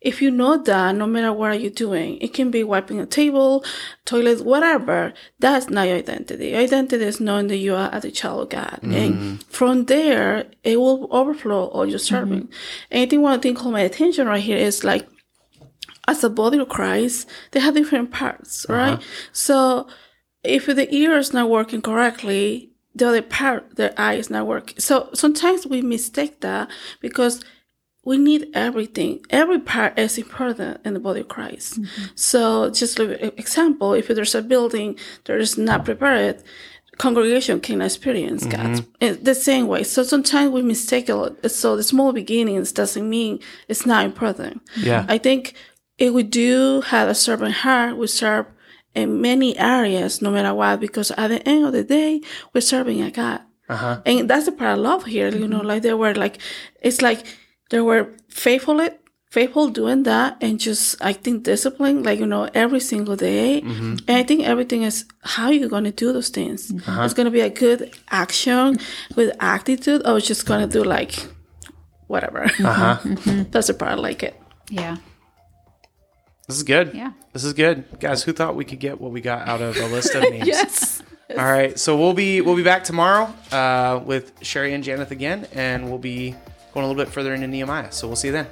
If 0.00 0.22
you 0.22 0.30
know 0.30 0.62
that, 0.62 0.94
no 0.94 1.06
matter 1.06 1.32
what 1.32 1.50
are 1.50 1.54
you 1.54 1.70
doing, 1.70 2.18
it 2.18 2.32
can 2.32 2.52
be 2.52 2.62
wiping 2.62 3.00
a 3.00 3.06
table, 3.06 3.64
toilet, 4.04 4.44
whatever. 4.44 5.12
That's 5.40 5.68
not 5.68 5.88
your 5.88 5.96
identity. 5.96 6.50
Your 6.50 6.60
identity 6.60 7.04
is 7.04 7.18
knowing 7.18 7.48
that 7.48 7.56
you 7.56 7.74
are 7.74 7.90
as 7.92 8.04
a 8.04 8.12
child 8.12 8.42
of 8.42 8.48
God, 8.50 8.78
mm. 8.82 8.94
and 8.94 9.42
from 9.44 9.86
there 9.86 10.46
it 10.62 10.78
will 10.78 11.08
overflow 11.10 11.64
all 11.66 11.86
your 11.86 11.98
serving. 11.98 12.42
Mm-hmm. 12.42 12.92
And 12.92 13.02
I 13.02 13.06
think 13.06 13.22
one 13.22 13.40
thing 13.40 13.54
caught 13.56 13.72
my 13.72 13.80
attention 13.80 14.28
right 14.28 14.42
here 14.42 14.58
is 14.58 14.84
like, 14.84 15.08
as 16.06 16.22
a 16.22 16.30
body 16.30 16.58
of 16.58 16.68
Christ, 16.68 17.28
they 17.50 17.58
have 17.58 17.74
different 17.74 18.12
parts, 18.12 18.64
right? 18.68 18.92
Uh-huh. 18.92 19.02
So 19.32 19.88
if 20.44 20.66
the 20.66 20.94
ear 20.94 21.16
is 21.16 21.32
not 21.32 21.50
working 21.50 21.82
correctly, 21.82 22.70
the 22.96 23.08
other 23.08 23.22
part, 23.22 23.76
the 23.76 23.98
eye 24.00 24.14
is 24.14 24.30
not 24.30 24.46
working. 24.46 24.78
So 24.78 25.10
sometimes 25.14 25.66
we 25.66 25.82
mistake 25.82 26.40
that 26.40 26.70
because 27.00 27.44
we 28.04 28.18
need 28.18 28.48
everything. 28.54 29.20
Every 29.30 29.58
part 29.58 29.98
is 29.98 30.16
important 30.16 30.80
in 30.84 30.94
the 30.94 31.00
body 31.00 31.20
of 31.20 31.28
Christ. 31.28 31.80
Mm-hmm. 31.80 32.04
So 32.14 32.70
just 32.70 32.98
an 33.00 33.32
example, 33.36 33.92
if 33.94 34.08
there's 34.08 34.34
a 34.34 34.42
building 34.42 34.96
that 35.24 35.38
is 35.38 35.58
not 35.58 35.84
prepared, 35.84 36.42
congregation 36.98 37.60
can 37.60 37.82
experience 37.82 38.44
mm-hmm. 38.44 38.74
God 38.74 38.86
in 39.00 39.22
the 39.22 39.34
same 39.34 39.66
way. 39.66 39.82
So 39.82 40.02
sometimes 40.02 40.52
we 40.52 40.62
mistake 40.62 41.08
it. 41.08 41.50
So 41.50 41.76
the 41.76 41.82
small 41.82 42.12
beginnings 42.12 42.72
doesn't 42.72 43.08
mean 43.08 43.40
it's 43.68 43.84
not 43.84 44.04
important. 44.04 44.62
Yeah. 44.76 45.04
I 45.08 45.18
think 45.18 45.54
if 45.98 46.12
we 46.14 46.22
do 46.22 46.82
have 46.82 47.08
a 47.08 47.14
servant 47.14 47.54
heart, 47.54 47.96
we 47.96 48.06
serve 48.06 48.46
in 48.96 49.20
many 49.20 49.56
areas, 49.58 50.22
no 50.22 50.30
matter 50.30 50.54
what, 50.54 50.80
because 50.80 51.10
at 51.12 51.28
the 51.28 51.46
end 51.46 51.66
of 51.66 51.72
the 51.72 51.84
day, 51.84 52.22
we're 52.52 52.62
serving 52.62 53.02
a 53.02 53.10
God. 53.10 53.42
Uh-huh. 53.68 54.00
And 54.06 54.30
that's 54.30 54.46
the 54.46 54.52
part 54.52 54.70
I 54.70 54.74
love 54.74 55.04
here, 55.04 55.28
you 55.28 55.46
know, 55.46 55.60
like 55.60 55.82
they 55.82 55.92
were 55.92 56.14
like, 56.14 56.38
it's 56.80 57.02
like 57.02 57.24
they 57.70 57.80
were 57.80 58.14
faithful, 58.28 58.80
it, 58.80 59.00
faithful 59.30 59.68
doing 59.68 60.04
that 60.04 60.38
and 60.40 60.58
just, 60.58 60.96
I 61.04 61.12
think 61.12 61.42
discipline, 61.42 62.04
like, 62.04 62.18
you 62.20 62.26
know, 62.26 62.48
every 62.54 62.80
single 62.80 63.16
day. 63.16 63.60
Mm-hmm. 63.60 63.96
And 64.08 64.16
I 64.16 64.22
think 64.22 64.44
everything 64.44 64.82
is 64.82 65.04
how 65.22 65.50
you're 65.50 65.68
going 65.68 65.84
to 65.84 65.90
do 65.90 66.12
those 66.12 66.30
things. 66.30 66.72
Uh-huh. 66.72 67.02
It's 67.02 67.14
going 67.14 67.26
to 67.26 67.30
be 67.30 67.40
a 67.40 67.50
good 67.50 67.94
action 68.10 68.78
with 69.14 69.36
attitude 69.40 70.06
or 70.06 70.16
it's 70.16 70.26
just 70.26 70.46
going 70.46 70.66
to 70.66 70.72
do 70.72 70.84
like 70.84 71.26
whatever. 72.06 72.44
Uh-huh. 72.44 72.98
Mm-hmm. 73.02 73.42
that's 73.50 73.66
the 73.66 73.74
part 73.74 73.92
I 73.92 73.94
like 73.96 74.22
it. 74.22 74.40
Yeah. 74.70 74.96
This 76.46 76.56
is 76.56 76.62
good. 76.62 76.92
Yeah. 76.94 77.12
This 77.32 77.42
is 77.44 77.52
good. 77.54 77.84
Guys, 77.98 78.22
who 78.22 78.32
thought 78.32 78.54
we 78.54 78.64
could 78.64 78.78
get 78.78 79.00
what 79.00 79.10
we 79.10 79.20
got 79.20 79.48
out 79.48 79.60
of 79.60 79.76
a 79.76 79.86
list 79.88 80.14
of 80.14 80.22
names? 80.30 80.46
yes. 80.46 81.02
All 81.30 81.36
right. 81.44 81.76
So 81.78 81.96
we'll 81.98 82.14
be 82.14 82.40
we'll 82.40 82.54
be 82.56 82.62
back 82.62 82.84
tomorrow 82.84 83.32
uh, 83.50 84.00
with 84.04 84.32
Sherry 84.42 84.72
and 84.72 84.84
Janeth 84.84 85.10
again, 85.10 85.48
and 85.52 85.88
we'll 85.88 85.98
be 85.98 86.36
going 86.72 86.84
a 86.84 86.88
little 86.88 87.02
bit 87.02 87.12
further 87.12 87.34
into 87.34 87.48
Nehemiah. 87.48 87.90
So 87.90 88.06
we'll 88.06 88.16
see 88.16 88.28
you 88.28 88.32
then. 88.32 88.46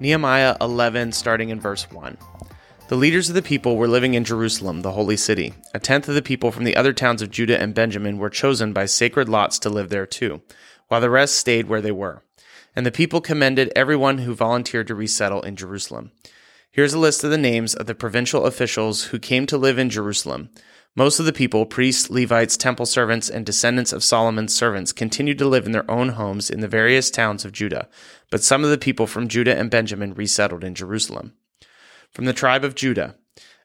Nehemiah 0.00 0.56
11, 0.60 1.12
starting 1.12 1.50
in 1.50 1.60
verse 1.60 1.90
1. 1.90 2.16
The 2.90 2.96
leaders 2.96 3.28
of 3.28 3.36
the 3.36 3.40
people 3.40 3.76
were 3.76 3.86
living 3.86 4.14
in 4.14 4.24
Jerusalem, 4.24 4.82
the 4.82 4.90
holy 4.90 5.16
city. 5.16 5.54
A 5.72 5.78
tenth 5.78 6.08
of 6.08 6.16
the 6.16 6.22
people 6.22 6.50
from 6.50 6.64
the 6.64 6.74
other 6.74 6.92
towns 6.92 7.22
of 7.22 7.30
Judah 7.30 7.56
and 7.56 7.72
Benjamin 7.72 8.18
were 8.18 8.28
chosen 8.28 8.72
by 8.72 8.86
sacred 8.86 9.28
lots 9.28 9.60
to 9.60 9.70
live 9.70 9.90
there 9.90 10.06
too, 10.06 10.42
while 10.88 11.00
the 11.00 11.08
rest 11.08 11.36
stayed 11.36 11.68
where 11.68 11.80
they 11.80 11.92
were. 11.92 12.24
And 12.74 12.84
the 12.84 12.90
people 12.90 13.20
commended 13.20 13.72
everyone 13.76 14.18
who 14.18 14.34
volunteered 14.34 14.88
to 14.88 14.96
resettle 14.96 15.42
in 15.42 15.54
Jerusalem. 15.54 16.10
Here's 16.72 16.92
a 16.92 16.98
list 16.98 17.22
of 17.22 17.30
the 17.30 17.38
names 17.38 17.76
of 17.76 17.86
the 17.86 17.94
provincial 17.94 18.44
officials 18.44 19.04
who 19.04 19.20
came 19.20 19.46
to 19.46 19.56
live 19.56 19.78
in 19.78 19.88
Jerusalem. 19.88 20.50
Most 20.96 21.20
of 21.20 21.26
the 21.26 21.32
people, 21.32 21.66
priests, 21.66 22.10
Levites, 22.10 22.56
temple 22.56 22.86
servants, 22.86 23.30
and 23.30 23.46
descendants 23.46 23.92
of 23.92 24.02
Solomon's 24.02 24.52
servants, 24.52 24.92
continued 24.92 25.38
to 25.38 25.48
live 25.48 25.64
in 25.64 25.70
their 25.70 25.88
own 25.88 26.08
homes 26.08 26.50
in 26.50 26.58
the 26.58 26.66
various 26.66 27.08
towns 27.08 27.44
of 27.44 27.52
Judah, 27.52 27.88
but 28.32 28.42
some 28.42 28.64
of 28.64 28.70
the 28.70 28.76
people 28.76 29.06
from 29.06 29.28
Judah 29.28 29.56
and 29.56 29.70
Benjamin 29.70 30.12
resettled 30.12 30.64
in 30.64 30.74
Jerusalem. 30.74 31.34
From 32.12 32.24
the 32.24 32.32
tribe 32.32 32.64
of 32.64 32.74
Judah, 32.74 33.16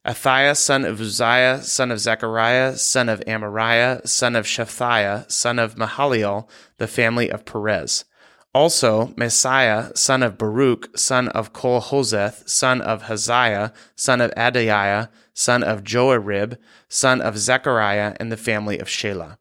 Athaiah, 0.05 0.55
son 0.55 0.85
of 0.85 1.01
Uzziah, 1.01 1.61
son 1.63 1.89
of 1.89 1.99
Zechariah, 1.99 2.77
son 2.77 3.09
of 3.09 3.21
Amariah, 3.21 4.07
son 4.07 4.35
of 4.35 4.45
Shephatiah, 4.45 5.31
son 5.31 5.57
of 5.57 5.75
Mahaliel, 5.75 6.47
the 6.77 6.87
family 6.87 7.29
of 7.29 7.43
Perez. 7.43 8.05
Also, 8.53 9.07
Maaseiah, 9.17 9.97
son 9.97 10.21
of 10.21 10.37
Baruch, 10.37 10.95
son 10.95 11.27
of 11.29 11.53
Colhozeth, 11.53 12.47
son 12.47 12.81
of 12.81 13.03
Haziah, 13.03 13.73
son 13.95 14.21
of 14.21 14.31
Adaiah, 14.35 15.09
son 15.33 15.63
of 15.63 15.83
Joarib, 15.83 16.57
son 16.87 17.19
of 17.19 17.37
Zechariah, 17.37 18.15
and 18.19 18.31
the 18.31 18.37
family 18.37 18.77
of 18.77 18.87
Shelah. 18.87 19.37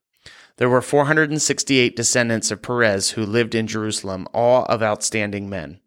There 0.56 0.70
were 0.70 0.80
468 0.80 1.94
descendants 1.94 2.50
of 2.50 2.62
Perez 2.62 3.11
who 3.11 3.26
lived 3.26 3.54
in 3.54 3.66
Jerusalem, 3.66 4.26
all 4.32 4.64
of 4.64 4.82
outstanding 4.82 5.50
men. 5.50 5.78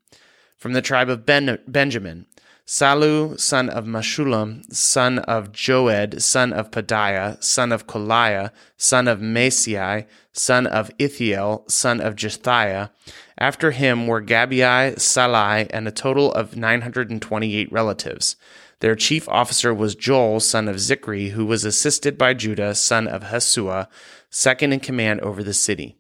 From 0.56 0.74
the 0.74 0.82
tribe 0.82 1.10
of 1.10 1.26
ben- 1.26 1.60
Benjamin, 1.68 2.28
Sallu, 2.70 3.40
son 3.40 3.70
of 3.70 3.86
Meshullam, 3.86 4.62
son 4.74 5.20
of 5.20 5.54
Joed, 5.54 6.22
son 6.22 6.52
of 6.52 6.70
Pedaiah, 6.70 7.42
son 7.42 7.72
of 7.72 7.88
Kolaiah, 7.88 8.52
son 8.76 9.08
of 9.08 9.20
Maasei, 9.20 10.06
son 10.34 10.68
of 10.68 10.92
Ithiel, 11.00 11.64
son 11.72 12.02
of 12.02 12.18
Jethiah. 12.18 12.90
After 13.38 13.72
him 13.72 14.06
were 14.06 14.22
Gabbai, 14.22 15.00
Sallai, 15.00 15.68
and 15.70 15.88
a 15.88 15.92
total 15.92 16.34
of 16.34 16.58
928 16.58 17.72
relatives. 17.72 18.36
Their 18.82 18.96
chief 18.96 19.30
officer 19.30 19.74
was 19.74 19.96
Joel, 19.96 20.42
son 20.42 20.68
of 20.68 20.76
Zichri, 20.76 21.30
who 21.30 21.46
was 21.46 21.64
assisted 21.64 22.18
by 22.18 22.34
Judah, 22.34 22.76
son 22.76 23.08
of 23.08 23.24
Hesua, 23.24 23.88
second 24.30 24.74
in 24.74 24.82
command 24.82 25.22
over 25.22 25.42
the 25.42 25.54
city. 25.54 25.96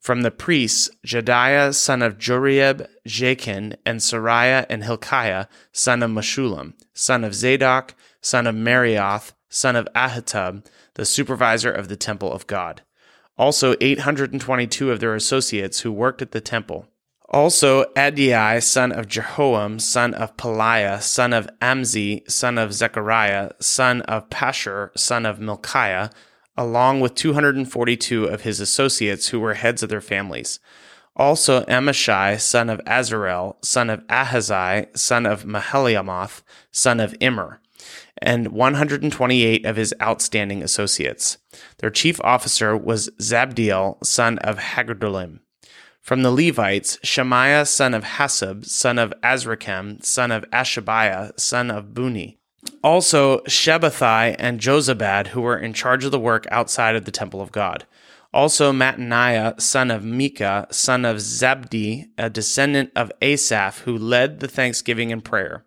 From 0.00 0.22
the 0.22 0.30
priests, 0.30 0.88
Jedaiah 1.06 1.74
son 1.74 2.00
of 2.00 2.16
Joriab, 2.16 2.88
Jachin, 3.06 3.76
and 3.84 4.00
Seraiah 4.00 4.64
and 4.70 4.82
Hilkiah 4.82 5.46
son 5.72 6.02
of 6.02 6.10
Meshullam, 6.10 6.72
son 6.94 7.22
of 7.22 7.34
Zadok, 7.34 7.94
son 8.22 8.46
of 8.46 8.54
Meraioth, 8.54 9.32
son 9.50 9.76
of 9.76 9.86
Ahitub, 9.94 10.64
the 10.94 11.04
supervisor 11.04 11.70
of 11.70 11.88
the 11.88 11.96
temple 11.96 12.32
of 12.32 12.46
God. 12.46 12.80
Also 13.36 13.74
822 13.78 14.90
of 14.90 15.00
their 15.00 15.14
associates 15.14 15.80
who 15.80 15.92
worked 15.92 16.22
at 16.22 16.32
the 16.32 16.40
temple. 16.40 16.86
Also 17.28 17.84
Adai, 17.92 18.62
son 18.62 18.92
of 18.92 19.06
Jehoam, 19.06 19.78
son 19.78 20.14
of 20.14 20.36
Pelaiah, 20.38 21.02
son 21.02 21.34
of 21.34 21.48
Amzi, 21.60 22.28
son 22.28 22.56
of 22.56 22.72
Zechariah, 22.72 23.52
son 23.60 24.00
of 24.02 24.30
Pashur, 24.30 24.90
son 24.98 25.26
of 25.26 25.38
Milchiah, 25.38 26.10
along 26.60 27.00
with 27.00 27.14
242 27.14 28.26
of 28.26 28.42
his 28.42 28.60
associates 28.60 29.28
who 29.28 29.40
were 29.40 29.54
heads 29.54 29.82
of 29.82 29.88
their 29.88 30.02
families. 30.02 30.60
Also 31.16 31.64
Amashai, 31.64 32.38
son 32.38 32.68
of 32.68 32.80
Azarel, 32.84 33.56
son 33.64 33.88
of 33.88 34.06
Ahazai, 34.08 34.94
son 34.94 35.24
of 35.24 35.44
Mahaliamoth, 35.44 36.42
son 36.70 37.00
of 37.00 37.16
Immer, 37.18 37.62
and 38.18 38.48
128 38.48 39.64
of 39.64 39.76
his 39.76 39.94
outstanding 40.02 40.62
associates. 40.62 41.38
Their 41.78 41.88
chief 41.88 42.20
officer 42.22 42.76
was 42.76 43.08
Zabdiel, 43.18 44.04
son 44.04 44.36
of 44.40 44.58
Haggedolim. 44.58 45.38
From 46.02 46.22
the 46.22 46.30
Levites, 46.30 46.98
Shemaiah, 47.02 47.64
son 47.64 47.94
of 47.94 48.04
Hasab, 48.04 48.66
son 48.66 48.98
of 48.98 49.14
Azrikam, 49.22 50.04
son 50.04 50.30
of 50.30 50.44
Hashabiah, 50.50 51.40
son 51.40 51.70
of 51.70 51.94
Bunni, 51.94 52.39
also, 52.82 53.40
Shabbethai 53.40 54.36
and 54.38 54.60
Jozabad, 54.60 55.28
who 55.28 55.42
were 55.42 55.58
in 55.58 55.72
charge 55.72 56.04
of 56.04 56.12
the 56.12 56.18
work 56.18 56.46
outside 56.50 56.96
of 56.96 57.04
the 57.04 57.10
temple 57.10 57.40
of 57.40 57.52
God. 57.52 57.86
Also, 58.32 58.72
Mattaniah, 58.72 59.60
son 59.60 59.90
of 59.90 60.04
Micah, 60.04 60.66
son 60.70 61.04
of 61.04 61.16
Zabdi, 61.16 62.10
a 62.16 62.30
descendant 62.30 62.90
of 62.94 63.10
Asaph, 63.20 63.80
who 63.80 63.98
led 63.98 64.40
the 64.40 64.48
thanksgiving 64.48 65.12
and 65.12 65.24
prayer. 65.24 65.64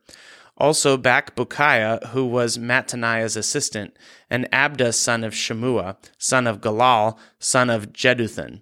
Also, 0.57 0.97
Bakbukiah, 0.97 2.07
who 2.07 2.25
was 2.25 2.57
Mattaniah's 2.57 3.35
assistant, 3.35 3.97
and 4.29 4.49
Abda, 4.51 4.93
son 4.93 5.23
of 5.23 5.33
Shammua, 5.33 5.97
son 6.17 6.47
of 6.47 6.61
Galal, 6.61 7.17
son 7.37 7.69
of 7.69 7.91
Jeduthun. 7.91 8.61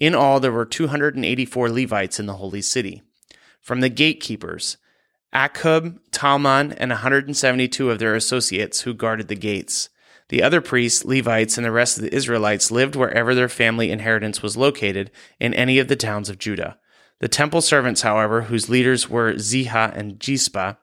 In 0.00 0.14
all, 0.14 0.40
there 0.40 0.50
were 0.50 0.64
284 0.64 1.70
Levites 1.70 2.18
in 2.18 2.26
the 2.26 2.34
holy 2.34 2.62
city. 2.62 3.02
From 3.60 3.80
the 3.80 3.88
gatekeepers, 3.88 4.78
Akkub, 5.34 5.98
Talmon, 6.10 6.72
and 6.72 6.90
172 6.90 7.90
of 7.90 7.98
their 7.98 8.14
associates 8.14 8.82
who 8.82 8.92
guarded 8.92 9.28
the 9.28 9.34
gates. 9.34 9.88
The 10.28 10.42
other 10.42 10.60
priests, 10.60 11.04
Levites, 11.04 11.56
and 11.56 11.64
the 11.64 11.72
rest 11.72 11.96
of 11.96 12.04
the 12.04 12.14
Israelites 12.14 12.70
lived 12.70 12.94
wherever 12.96 13.34
their 13.34 13.48
family 13.48 13.90
inheritance 13.90 14.42
was 14.42 14.56
located 14.56 15.10
in 15.40 15.54
any 15.54 15.78
of 15.78 15.88
the 15.88 15.96
towns 15.96 16.28
of 16.28 16.38
Judah. 16.38 16.78
The 17.20 17.28
temple 17.28 17.62
servants, 17.62 18.02
however, 18.02 18.42
whose 18.42 18.68
leaders 18.68 19.08
were 19.08 19.34
Ziha 19.34 19.96
and 19.96 20.18
Jispa, 20.18 20.76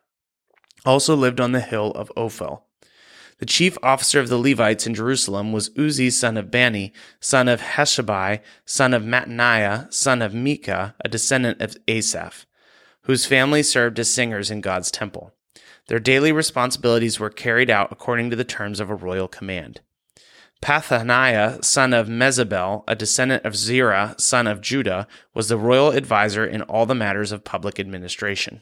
also 0.86 1.15
lived 1.15 1.39
on 1.39 1.51
the 1.51 1.60
hill 1.60 1.91
of 1.91 2.12
Ophel. 2.18 2.65
The 3.38 3.46
chief 3.46 3.77
officer 3.84 4.20
of 4.20 4.29
the 4.29 4.38
Levites 4.38 4.88
in 4.88 4.94
Jerusalem 4.94 5.51
was 5.51 5.70
Uzzi 5.77 6.10
son 6.12 6.38
of 6.38 6.51
Bani, 6.51 6.91
son 7.20 7.48
of 7.48 7.62
Hashabai, 7.62 8.41
son 8.65 8.94
of 8.94 9.03
Mattaniah, 9.03 9.94
son 9.94 10.22
of 10.22 10.34
Micah, 10.34 10.96
a 11.03 11.08
descendant 11.08 11.62
of 11.62 11.77
Asaph 11.88 12.46
whose 13.10 13.25
families 13.25 13.68
served 13.68 13.98
as 13.98 14.08
singers 14.08 14.51
in 14.51 14.62
God's 14.62 14.92
temple. 14.92 15.34
Their 15.88 15.98
daily 15.98 16.32
responsibilities 16.32 17.20
were 17.20 17.32
carried 17.32 17.72
out 17.72 17.92
according 17.92 18.30
to 18.30 18.36
the 18.36 18.44
terms 18.44 18.80
of 18.80 18.92
a 18.92 18.96
royal 18.96 19.28
command. 19.28 19.82
Pathaniah, 20.62 21.66
son 21.66 21.92
of 21.92 22.08
Mezabel, 22.08 22.84
a 22.88 22.96
descendant 22.96 23.46
of 23.46 23.56
Zerah, 23.56 24.13
son 24.20 24.46
of 24.46 24.62
Judah, 24.62 25.08
was 25.34 25.50
the 25.50 25.58
royal 25.58 25.92
adviser 25.92 26.46
in 26.46 26.62
all 26.62 26.86
the 26.86 26.94
matters 26.94 27.32
of 27.32 27.44
public 27.44 27.80
administration. 27.80 28.62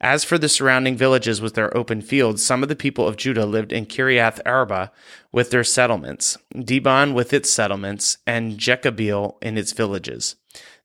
As 0.00 0.24
for 0.24 0.38
the 0.38 0.48
surrounding 0.48 0.96
villages 0.96 1.42
with 1.42 1.52
their 1.52 1.76
open 1.76 2.00
fields, 2.00 2.42
some 2.42 2.62
of 2.62 2.70
the 2.70 2.76
people 2.76 3.06
of 3.06 3.18
Judah 3.18 3.44
lived 3.44 3.72
in 3.74 3.84
Kiriath 3.84 4.40
Arba 4.46 4.90
with 5.32 5.50
their 5.50 5.64
settlements, 5.64 6.38
Dibon 6.54 7.12
with 7.12 7.34
its 7.34 7.50
settlements, 7.50 8.16
and 8.26 8.56
Jekabeel 8.56 9.36
in 9.42 9.58
its 9.58 9.72
villages. 9.72 10.36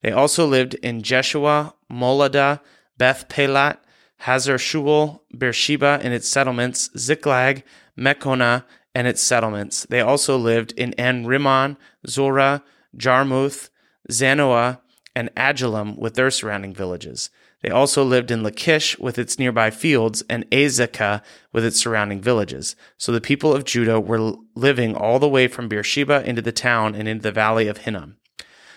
They 0.06 0.12
also 0.12 0.46
lived 0.46 0.76
in 0.76 1.02
Jeshua, 1.02 1.74
Moladah, 1.92 2.60
Beth 2.96 3.28
Pelet, 3.28 3.78
Hazar 4.18 4.58
Shual, 4.58 5.22
Beersheba 5.36 6.00
and 6.00 6.14
its 6.14 6.30
settlements, 6.30 6.92
Ziklag, 6.96 7.64
Mekonah 7.98 8.66
and 8.94 9.08
its 9.08 9.24
settlements. 9.24 9.88
They 9.90 10.02
also 10.02 10.38
lived 10.38 10.74
in 10.74 10.94
En 10.94 11.26
Rimmon, 11.26 11.76
Zorah, 12.06 12.62
Jarmuth, 12.96 13.72
Zanoah, 14.12 14.80
and 15.16 15.32
Adullam 15.36 15.98
with 15.98 16.14
their 16.14 16.30
surrounding 16.30 16.76
villages. 16.76 17.32
They 17.64 17.72
also 17.72 18.04
lived 18.04 18.30
in 18.30 18.44
Lachish 18.44 19.00
with 19.00 19.18
its 19.18 19.40
nearby 19.40 19.72
fields 19.72 20.24
and 20.30 20.48
Azekah 20.52 21.24
with 21.52 21.66
its 21.66 21.80
surrounding 21.80 22.22
villages. 22.22 22.76
So 23.00 23.12
the 23.12 23.20
people 23.20 23.56
of 23.56 23.66
Judah 23.66 24.00
were 24.00 24.36
living 24.54 24.94
all 24.94 25.18
the 25.18 25.28
way 25.28 25.48
from 25.48 25.68
Beersheba 25.68 26.24
into 26.30 26.44
the 26.44 26.52
town 26.52 26.94
and 26.94 27.08
into 27.08 27.24
the 27.24 27.32
valley 27.32 27.68
of 27.68 27.78
Hinnom. 27.78 28.18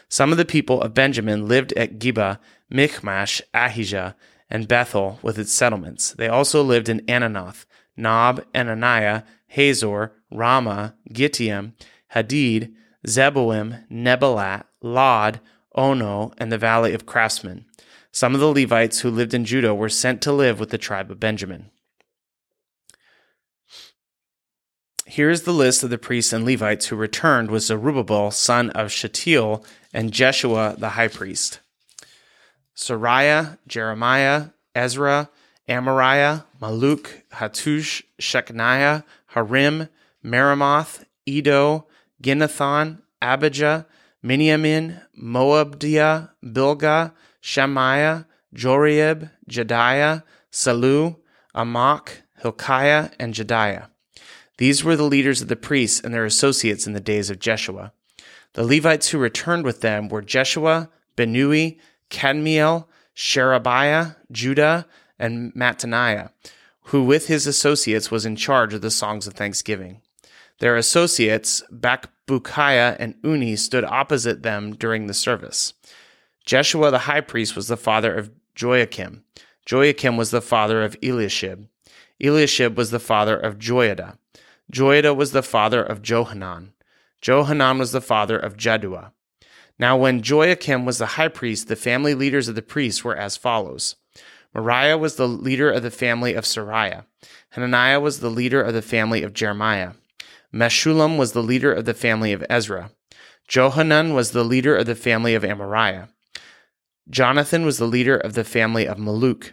Some 0.09 0.33
of 0.33 0.38
the 0.38 0.45
people 0.45 0.81
of 0.81 0.95
Benjamin 0.95 1.47
lived 1.47 1.73
at 1.75 1.99
Geba, 1.99 2.38
Michmash, 2.71 3.43
Ahijah, 3.53 4.17
and 4.50 4.67
Bethel 4.67 5.19
with 5.23 5.38
its 5.38 5.53
settlements. 5.53 6.12
They 6.12 6.29
also 6.29 6.62
lived 6.62 6.88
in 6.88 7.00
Anathoth, 7.00 7.67
Nob, 7.97 8.45
Ananiah, 8.55 9.25
Hazor, 9.49 10.12
Ramah, 10.31 10.95
Gittaim, 11.12 11.75
Hadid, 12.15 12.73
Zeboim, 13.07 13.87
Neballat, 13.91 14.65
Lod, 14.81 15.41
Ono, 15.75 16.33
and 16.38 16.50
the 16.50 16.59
valley 16.59 16.95
of 16.95 17.07
craftsmen. 17.07 17.67
Some 18.11 18.35
of 18.35 18.41
the 18.41 18.53
Levites 18.53 19.00
who 19.00 19.11
lived 19.11 19.35
in 19.35 19.45
Judah 19.45 19.75
were 19.75 19.88
sent 19.88 20.23
to 20.23 20.33
live 20.33 20.59
with 20.59 20.71
the 20.71 20.79
tribe 20.79 21.11
of 21.11 21.21
Benjamin. 21.21 21.71
Here 25.09 25.31
is 25.31 25.45
the 25.45 25.55
list 25.55 25.83
of 25.83 25.88
the 25.88 25.97
priests 25.97 26.35
and 26.35 26.45
Levites 26.45 26.87
who 26.87 26.97
returned 26.97 27.50
with 27.50 27.62
Zerubbabel, 27.62 28.31
son 28.31 28.69
of 28.71 28.93
Shealtiel, 28.93 29.65
and 29.91 30.12
Jeshua 30.12 30.77
the 30.77 30.91
high 30.91 31.09
priest. 31.09 31.61
Seraiah, 32.77 33.57
Jeremiah, 33.67 34.50
Ezra, 34.75 35.31
Amariah, 35.67 36.45
Malluch, 36.61 37.23
Hattush, 37.33 38.03
Shechaniah, 38.21 39.03
Harim, 39.29 39.88
Meremoth, 40.23 41.07
Iddo, 41.27 41.87
Ginnethon, 42.23 43.00
Abijah, 43.23 43.87
Miniamin, 44.23 45.00
Moadiah, 45.19 46.33
Bilgah, 46.45 47.12
Shemaiah, 47.41 48.27
Joriab, 48.55 49.31
Jedaiah, 49.49 50.23
Sallu, 50.53 51.17
Amok, 51.55 52.11
Hilkiah, 52.43 53.09
and 53.19 53.33
Jedaiah. 53.33 53.88
These 54.59 54.85
were 54.85 54.97
the 54.97 55.05
leaders 55.05 55.41
of 55.41 55.49
the 55.49 55.57
priests 55.57 56.00
and 56.00 56.12
their 56.12 56.25
associates 56.25 56.87
in 56.87 56.93
the 56.93 57.00
days 57.00 57.31
of 57.31 57.38
Jeshua. 57.38 57.93
The 58.55 58.65
Levites 58.65 59.09
who 59.09 59.19
returned 59.19 59.65
with 59.65 59.81
them 59.81 60.09
were 60.09 60.23
Jeshua, 60.23 60.91
Binnui, 61.17 61.79
Kadmiel, 62.11 62.87
Sherebiah, 63.15 64.17
Judah, 64.31 64.87
and 65.19 65.53
Mattaniah, 65.55 66.31
who 66.85 67.05
with 67.05 67.27
his 67.27 67.47
associates 67.47 68.11
was 68.11 68.27
in 68.27 68.37
charge 68.37 68.75
of 68.75 68.81
the 68.81 68.91
songs 68.91 69.27
of 69.27 69.35
thanksgiving. 69.35 70.00
Their 70.59 70.76
associates, 70.76 71.63
Bakbukiah 71.73 72.97
and 72.99 73.15
Unni, 73.23 73.59
stood 73.59 73.85
opposite 73.85 74.43
them 74.43 74.75
during 74.75 75.06
the 75.06 75.15
service. 75.15 75.75
Jeshua 76.45 76.91
the 76.91 77.00
high 77.00 77.21
priest 77.21 77.54
was 77.54 77.69
the 77.69 77.76
father 77.76 78.15
of 78.15 78.30
Joiakim. 78.56 79.23
Joiakim 79.67 80.17
was 80.17 80.30
the 80.30 80.41
father 80.41 80.82
of 80.82 80.97
Eliashib. 81.02 81.69
Eliashib 82.21 82.76
was 82.76 82.91
the 82.91 82.99
father 82.99 83.39
of 83.39 83.59
Joiada. 83.59 84.17
Joiada 84.73 85.17
was 85.17 85.33
the 85.33 85.43
father 85.43 85.83
of 85.83 86.02
Johanan. 86.02 86.73
Johanan 87.23 87.78
was 87.78 87.93
the 87.93 88.00
father 88.00 88.39
of 88.39 88.57
Jaddua. 88.57 89.13
Now, 89.78 89.97
when 89.97 90.23
Joiakim 90.23 90.85
was 90.85 90.99
the 90.99 91.07
high 91.07 91.28
priest, 91.28 91.69
the 91.69 91.76
family 91.76 92.15
leaders 92.15 92.49
of 92.49 92.54
the 92.54 92.63
priests 92.63 93.04
were 93.04 93.17
as 93.17 93.37
follows 93.37 93.97
Meraiah 94.54 94.99
was 94.99 95.17
the 95.17 95.28
leader 95.28 95.71
of 95.71 95.83
the 95.83 95.91
family 95.91 96.35
of 96.35 96.45
Seraiah. 96.45 97.04
Hananiah 97.50 98.00
was 98.00 98.21
the 98.21 98.31
leader 98.31 98.61
of 98.61 98.75
the 98.75 98.83
family 98.83 99.23
of 99.23 99.33
Jeremiah. 99.33 99.93
Meshullam 100.52 101.17
was 101.19 101.33
the 101.33 101.43
leader 101.43 101.73
of 101.73 101.85
the 101.85 101.95
family 101.95 102.33
of 102.33 102.45
Ezra. 102.49 102.91
Johanan 103.47 104.15
was 104.15 104.33
the 104.33 104.45
leader 104.45 104.76
of 104.76 104.87
the 104.87 104.95
family 104.95 105.35
of 105.35 105.43
Amariah. 105.43 106.09
Jonathan 107.09 107.65
was 107.65 107.78
the 107.78 107.87
leader 107.87 108.17
of 108.17 108.35
the 108.35 108.45
family 108.45 108.87
of 108.87 108.99
Malluch. 108.99 109.52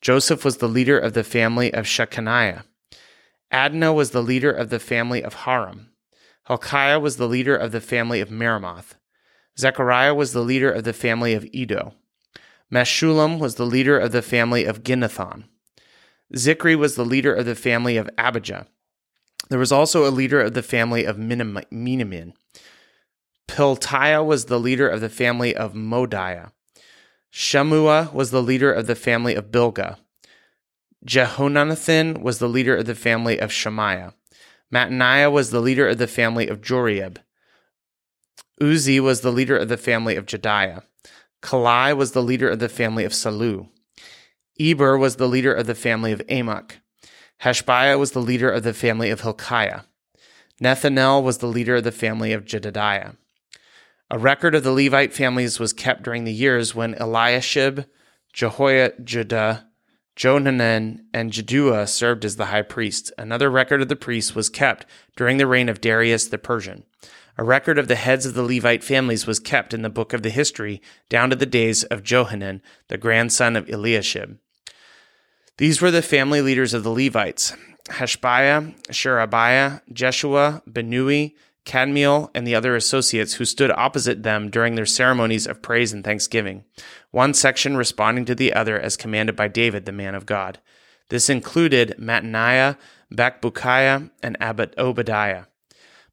Joseph 0.00 0.44
was 0.44 0.58
the 0.58 0.68
leader 0.68 0.98
of 0.98 1.12
the 1.12 1.24
family 1.24 1.72
of 1.72 1.84
Shechaniah. 1.84 2.64
Adnah 3.52 3.94
was 3.94 4.10
the 4.10 4.22
leader 4.22 4.50
of 4.50 4.70
the 4.70 4.78
family 4.78 5.22
of 5.22 5.34
Haram. 5.34 5.90
Hilkiah 6.46 7.00
was 7.00 7.16
the 7.16 7.28
leader 7.28 7.56
of 7.56 7.72
the 7.72 7.80
family 7.80 8.20
of 8.20 8.30
Meremoth. 8.30 8.94
Zechariah 9.58 10.14
was 10.14 10.32
the 10.32 10.42
leader 10.42 10.70
of 10.70 10.84
the 10.84 10.92
family 10.92 11.34
of 11.34 11.46
Edo. 11.52 11.94
Meshullam 12.72 13.38
was 13.38 13.56
the 13.56 13.66
leader 13.66 13.98
of 13.98 14.12
the 14.12 14.22
family 14.22 14.64
of 14.64 14.82
Ginnethon. 14.82 15.44
Zicri 16.34 16.76
was 16.76 16.94
the 16.94 17.04
leader 17.04 17.34
of 17.34 17.44
the 17.44 17.56
family 17.56 17.96
of 17.96 18.08
Abijah. 18.16 18.68
There 19.48 19.58
was 19.58 19.72
also 19.72 20.06
a 20.06 20.10
leader 20.10 20.40
of 20.40 20.54
the 20.54 20.62
family 20.62 21.04
of 21.04 21.16
Miniamin. 21.16 22.32
Piltiah 23.48 24.24
was 24.24 24.44
the 24.44 24.60
leader 24.60 24.88
of 24.88 25.00
the 25.00 25.08
family 25.08 25.56
of 25.56 25.74
Moadiah. 25.74 26.52
Shammua 27.32 28.12
was 28.12 28.30
the 28.30 28.42
leader 28.42 28.72
of 28.72 28.86
the 28.86 28.94
family 28.94 29.34
of 29.34 29.50
Bilgah. 29.50 29.96
Jehonathan 31.06 32.20
was 32.20 32.38
the 32.38 32.48
leader 32.48 32.76
of 32.76 32.86
the 32.86 32.94
family 32.94 33.38
of 33.38 33.52
Shemaiah. 33.52 34.14
Mattaniah 34.72 35.32
was 35.32 35.50
the 35.50 35.60
leader 35.60 35.88
of 35.88 35.98
the 35.98 36.06
family 36.06 36.46
of 36.48 36.60
Joriab. 36.60 37.18
Uzzi 38.60 39.00
was 39.00 39.22
the 39.22 39.32
leader 39.32 39.56
of 39.56 39.68
the 39.68 39.78
family 39.78 40.16
of 40.16 40.26
Jedaiah. 40.26 40.82
Kallai 41.42 41.92
was 41.94 42.12
the 42.12 42.22
leader 42.22 42.48
of 42.48 42.58
the 42.58 42.68
family 42.68 43.04
of 43.04 43.12
Sallu. 43.12 43.68
Eber 44.60 44.98
was 44.98 45.16
the 45.16 45.26
leader 45.26 45.54
of 45.54 45.66
the 45.66 45.74
family 45.74 46.12
of 46.12 46.20
Amok. 46.28 46.76
Heshbiah 47.38 47.98
was 47.98 48.12
the 48.12 48.20
leader 48.20 48.50
of 48.50 48.62
the 48.62 48.74
family 48.74 49.08
of 49.08 49.22
Hilkiah. 49.22 49.80
Nethanel 50.62 51.22
was 51.22 51.38
the 51.38 51.46
leader 51.46 51.76
of 51.76 51.84
the 51.84 51.92
family 51.92 52.34
of 52.34 52.44
Jedidiah. 52.44 53.16
A 54.10 54.18
record 54.18 54.54
of 54.54 54.62
the 54.62 54.72
Levite 54.72 55.14
families 55.14 55.58
was 55.58 55.72
kept 55.72 56.02
during 56.02 56.24
the 56.24 56.32
years 56.32 56.74
when 56.74 56.94
Eliashib, 56.94 57.86
Jehoiada, 58.34 59.69
Johanan, 60.16 61.06
and 61.14 61.32
Jaddua 61.32 61.88
served 61.88 62.24
as 62.24 62.36
the 62.36 62.46
high 62.46 62.62
priest. 62.62 63.12
Another 63.16 63.50
record 63.50 63.80
of 63.82 63.88
the 63.88 63.96
priests 63.96 64.34
was 64.34 64.48
kept 64.48 64.86
during 65.16 65.38
the 65.38 65.46
reign 65.46 65.68
of 65.68 65.80
Darius 65.80 66.26
the 66.28 66.38
Persian. 66.38 66.84
A 67.38 67.44
record 67.44 67.78
of 67.78 67.88
the 67.88 67.94
heads 67.94 68.26
of 68.26 68.34
the 68.34 68.42
Levite 68.42 68.84
families 68.84 69.26
was 69.26 69.40
kept 69.40 69.72
in 69.72 69.82
the 69.82 69.88
book 69.88 70.12
of 70.12 70.22
the 70.22 70.30
history 70.30 70.82
down 71.08 71.30
to 71.30 71.36
the 71.36 71.46
days 71.46 71.84
of 71.84 72.02
Johanan, 72.02 72.60
the 72.88 72.98
grandson 72.98 73.56
of 73.56 73.68
Eliashib. 73.68 74.38
These 75.56 75.80
were 75.80 75.90
the 75.90 76.02
family 76.02 76.42
leaders 76.42 76.74
of 76.74 76.82
the 76.82 76.90
Levites 76.90 77.54
Hashabiah, 77.88 78.74
Sherebiah, 78.90 79.80
Jeshua, 79.92 80.62
Binnui, 80.68 81.34
Kadmiel, 81.64 82.30
and 82.34 82.46
the 82.46 82.54
other 82.54 82.74
associates 82.74 83.34
who 83.34 83.44
stood 83.44 83.70
opposite 83.70 84.22
them 84.22 84.50
during 84.50 84.74
their 84.74 84.86
ceremonies 84.86 85.46
of 85.46 85.62
praise 85.62 85.92
and 85.92 86.02
thanksgiving, 86.02 86.64
one 87.10 87.34
section 87.34 87.76
responding 87.76 88.24
to 88.24 88.34
the 88.34 88.52
other 88.52 88.78
as 88.80 88.96
commanded 88.96 89.36
by 89.36 89.48
David, 89.48 89.84
the 89.84 89.92
man 89.92 90.14
of 90.14 90.26
God. 90.26 90.58
This 91.10 91.28
included 91.28 91.96
Mattaniah, 91.98 92.76
Bakbukiah, 93.12 94.10
and 94.22 94.36
Abbot 94.40 94.74
Obadiah. 94.78 95.44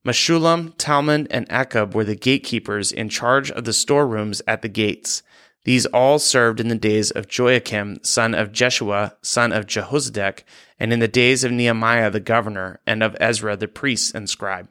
Meshullam, 0.06 0.74
Talmon, 0.78 1.28
and 1.30 1.48
Akkub 1.50 1.94
were 1.94 2.06
the 2.06 2.16
gatekeepers 2.16 2.92
in 2.92 3.10
charge 3.10 3.52
of 3.52 3.66
the 3.66 3.74
storerooms 3.74 4.42
at 4.48 4.62
the 4.62 4.70
gates. 4.70 5.22
These 5.66 5.86
all 5.88 6.18
served 6.18 6.62
in 6.62 6.70
the 6.70 6.76
days 6.76 7.12
of 7.12 7.28
Joiakim, 7.28 8.06
son 8.06 8.34
of 8.34 8.54
Jeshua, 8.54 9.18
son 9.22 9.52
of 9.52 9.66
Jehozadak, 9.66 10.44
and 10.80 10.94
in 10.94 11.00
the 11.00 11.10
days 11.10 11.44
of 11.44 11.52
Nehemiah 11.52 12.10
the 12.10 12.22
governor, 12.22 12.80
and 12.88 13.04
of 13.04 13.18
Ezra 13.20 13.58
the 13.58 13.68
priest 13.68 14.16
and 14.16 14.30
scribe. 14.30 14.70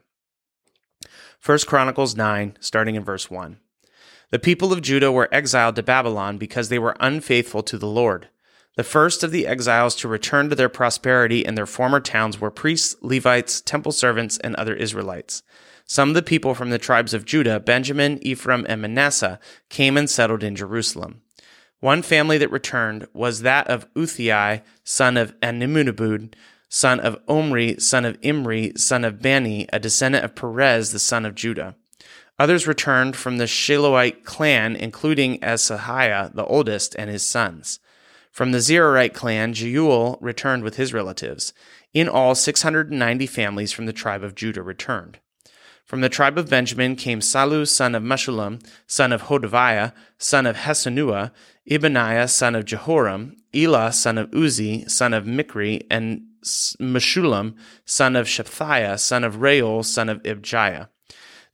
1 1.45 1.59
Chronicles 1.67 2.17
9, 2.17 2.57
starting 2.61 2.95
in 2.95 3.05
verse 3.05 3.31
1. 3.31 3.59
The 4.31 4.39
people 4.39 4.73
of 4.73 4.83
Judah 4.83 5.13
were 5.13 5.33
exiled 5.33 5.77
to 5.77 5.83
Babylon 5.83 6.39
because 6.39 6.69
they 6.69 6.79
were 6.79 6.97
unfaithful 6.99 7.63
to 7.63 7.79
the 7.79 7.87
Lord. 7.87 8.29
The 8.77 8.85
first 8.85 9.23
of 9.23 9.31
the 9.31 9.47
exiles 9.47 9.97
to 9.97 10.09
return 10.09 10.51
to 10.51 10.55
their 10.55 10.69
prosperity 10.69 11.45
in 11.45 11.55
their 11.55 11.67
former 11.67 12.01
towns 12.01 12.41
were 12.41 12.51
priests, 12.51 12.95
Levites, 13.01 13.61
temple 13.61 13.93
servants, 13.93 14.37
and 14.39 14.55
other 14.57 14.75
Israelites. 14.75 15.43
Some 15.87 16.11
of 16.11 16.15
the 16.15 16.23
people 16.23 16.55
from 16.55 16.71
the 16.71 16.79
tribes 16.79 17.15
of 17.15 17.25
Judah, 17.25 17.61
Benjamin, 17.61 18.19
Ephraim, 18.21 18.67
and 18.69 18.83
Manasseh 18.83 19.39
came 19.71 19.97
and 19.97 20.11
settled 20.11 20.43
in 20.43 20.57
Jerusalem. 20.57 21.23
One 21.81 22.03
family 22.03 22.37
that 22.39 22.51
returned 22.51 23.07
was 23.13 23.43
that 23.43 23.69
of 23.69 23.93
Uthai, 23.95 24.63
son 24.83 25.17
of 25.17 25.39
Animunabud, 25.41 26.35
son 26.77 27.01
of 27.01 27.19
Omri, 27.27 27.81
son 27.81 28.05
of 28.05 28.19
Imri, 28.21 28.71
son 28.77 29.03
of 29.03 29.23
Bani, 29.23 29.67
a 29.73 29.79
descendant 29.79 30.27
of 30.27 30.35
Perez, 30.35 30.93
the 30.93 30.99
son 30.99 31.25
of 31.25 31.35
Judah. 31.35 31.75
Others 32.39 32.67
returned 32.67 33.17
from 33.17 33.39
the 33.39 33.47
Shilonite 33.47 34.25
clan, 34.25 34.77
including 34.77 35.41
Asaiah, 35.41 36.35
the 36.35 36.45
oldest, 36.45 36.95
and 36.97 37.09
his 37.09 37.23
sons. 37.23 37.81
From 38.31 38.53
the 38.53 38.59
Zerahite 38.59 39.15
clan, 39.15 39.55
Jeuel 39.55 40.19
returned 40.21 40.65
with 40.65 40.77
his 40.77 40.93
relatives. 40.93 41.55
In 41.95 42.11
all, 42.11 42.35
690 42.35 43.27
families 43.27 43.73
from 43.73 43.87
the 43.87 43.95
tribe 43.95 44.23
of 44.23 44.35
Judah 44.35 44.63
returned. 44.63 45.19
From 45.87 46.03
the 46.03 46.11
tribe 46.11 46.37
of 46.37 46.51
Benjamin 46.51 46.95
came 46.95 47.21
Sallu, 47.21 47.67
son 47.67 47.95
of 47.95 48.03
Meshullam, 48.03 48.63
son 48.87 49.15
of 49.15 49.23
Hodaviah, 49.23 49.95
son 50.19 50.45
of 50.45 50.57
Hassenuah, 50.57 51.31
Ibaniah, 51.71 52.29
son 52.29 52.55
of 52.55 52.67
Jehoram, 52.67 53.35
Elah, 53.55 53.93
son 53.95 54.19
of 54.19 54.31
Uzzi, 54.33 54.91
son 54.91 55.15
of 55.15 55.25
Micri, 55.25 55.87
and 55.91 56.21
Meshullam, 56.45 57.55
son 57.85 58.17
of 58.17 58.27
Shephatiah, 58.27 58.99
son 58.99 59.25
of 59.25 59.41
Reuel, 59.41 59.83
son 59.83 60.09
of 60.09 60.23
Ibjiah. 60.23 60.89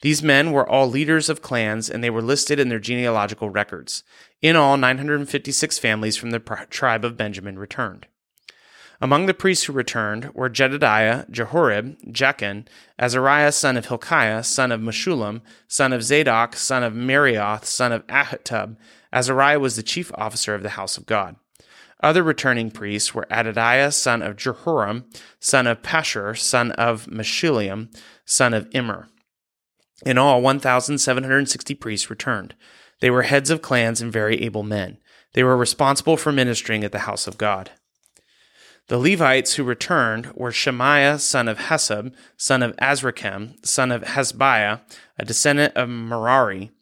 These 0.02 0.22
men 0.22 0.50
were 0.50 0.68
all 0.68 0.88
leaders 0.88 1.28
of 1.28 1.42
clans, 1.42 1.88
and 1.88 2.02
they 2.02 2.10
were 2.10 2.22
listed 2.22 2.58
in 2.58 2.68
their 2.68 2.80
genealogical 2.80 3.50
records. 3.50 4.02
In 4.40 4.56
all, 4.56 4.76
956 4.76 5.78
families 5.78 6.16
from 6.16 6.30
the 6.30 6.40
tribe 6.40 7.04
of 7.04 7.16
Benjamin 7.16 7.58
returned. 7.58 8.06
Among 9.00 9.26
the 9.26 9.34
priests 9.34 9.64
who 9.64 9.72
returned 9.72 10.32
were 10.32 10.48
Jedediah, 10.48 11.26
Jehorib, 11.26 11.96
Jachin, 12.12 12.66
Azariah 13.00 13.50
son 13.50 13.76
of 13.76 13.86
Hilkiah, 13.86 14.44
son 14.44 14.70
of 14.70 14.80
Meshullam, 14.80 15.40
son 15.66 15.92
of 15.92 16.04
Zadok, 16.04 16.54
son 16.54 16.84
of 16.84 16.92
Meraioth, 16.92 17.64
son 17.64 17.90
of 17.90 18.06
Ahitub. 18.06 18.76
Azariah 19.12 19.58
was 19.58 19.74
the 19.74 19.82
chief 19.82 20.12
officer 20.14 20.54
of 20.54 20.62
the 20.62 20.70
house 20.70 20.96
of 20.96 21.06
God. 21.06 21.34
Other 22.02 22.22
returning 22.22 22.70
priests 22.70 23.14
were 23.14 23.26
Adadiah, 23.30 23.92
son 23.92 24.22
of 24.22 24.36
Jehoram, 24.36 25.04
son 25.38 25.66
of 25.66 25.82
Pashur, 25.82 26.36
son 26.36 26.72
of 26.72 27.06
Meshullam, 27.06 27.94
son 28.24 28.52
of 28.52 28.68
Immer. 28.72 29.08
In 30.04 30.18
all, 30.18 30.42
1,760 30.42 31.74
priests 31.76 32.10
returned. 32.10 32.54
They 33.00 33.10
were 33.10 33.22
heads 33.22 33.50
of 33.50 33.62
clans 33.62 34.00
and 34.00 34.12
very 34.12 34.42
able 34.42 34.64
men. 34.64 34.98
They 35.34 35.44
were 35.44 35.56
responsible 35.56 36.16
for 36.16 36.32
ministering 36.32 36.82
at 36.82 36.92
the 36.92 37.00
house 37.00 37.26
of 37.26 37.38
God. 37.38 37.70
The 38.88 38.98
Levites 38.98 39.54
who 39.54 39.64
returned 39.64 40.32
were 40.34 40.50
Shemaiah, 40.50 41.18
son 41.18 41.46
of 41.46 41.58
Hasab, 41.58 42.12
son 42.36 42.62
of 42.62 42.76
Azrikam, 42.76 43.64
son 43.64 43.92
of 43.92 44.02
Hashabiah, 44.02 44.80
a 45.18 45.24
descendant 45.24 45.76
of 45.76 45.88
Merari, 45.88 46.72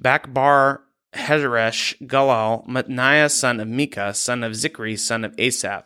Bakbar 0.00 0.80
Hederesh, 1.14 1.98
Galal, 2.06 2.66
Mattaniah, 2.66 3.30
son 3.30 3.60
of 3.60 3.68
Micah, 3.68 4.14
son 4.14 4.42
of 4.42 4.52
Zicri, 4.52 4.98
son 4.98 5.24
of 5.24 5.34
Asaph, 5.38 5.84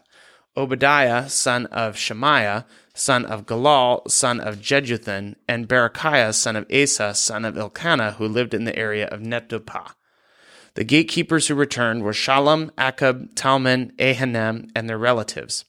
Obadiah, 0.56 1.28
son 1.28 1.66
of 1.66 1.96
Shemaiah, 1.96 2.66
son 2.94 3.24
of 3.24 3.46
Galal, 3.46 4.10
son 4.10 4.40
of 4.40 4.56
Jeduthun, 4.58 5.36
and 5.48 5.68
Berechiah, 5.68 6.34
son 6.34 6.56
of 6.56 6.66
Asa, 6.70 7.14
son 7.14 7.44
of 7.44 7.56
Elkanah, 7.56 8.12
who 8.12 8.26
lived 8.26 8.52
in 8.52 8.64
the 8.64 8.76
area 8.76 9.06
of 9.06 9.20
Netophah. 9.20 9.92
The 10.74 10.84
gatekeepers 10.84 11.48
who 11.48 11.54
returned 11.54 12.02
were 12.02 12.12
Shallum, 12.12 12.70
Akab, 12.72 13.34
Talmon, 13.34 13.92
Ahanem, 13.96 14.70
and 14.74 14.88
their 14.88 14.98
relatives. 14.98 15.64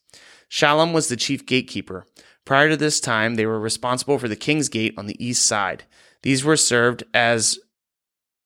Shallum 0.49 0.93
was 0.93 1.07
the 1.09 1.17
chief 1.17 1.45
gatekeeper. 1.45 2.05
Prior 2.45 2.69
to 2.69 2.77
this 2.77 2.99
time, 2.99 3.35
they 3.35 3.45
were 3.45 3.59
responsible 3.59 4.17
for 4.17 4.27
the 4.27 4.35
king's 4.35 4.69
gate 4.69 4.93
on 4.97 5.07
the 5.07 5.23
east 5.23 5.45
side. 5.45 5.83
These 6.21 6.43
were 6.43 6.57
served 6.57 7.03
as 7.13 7.59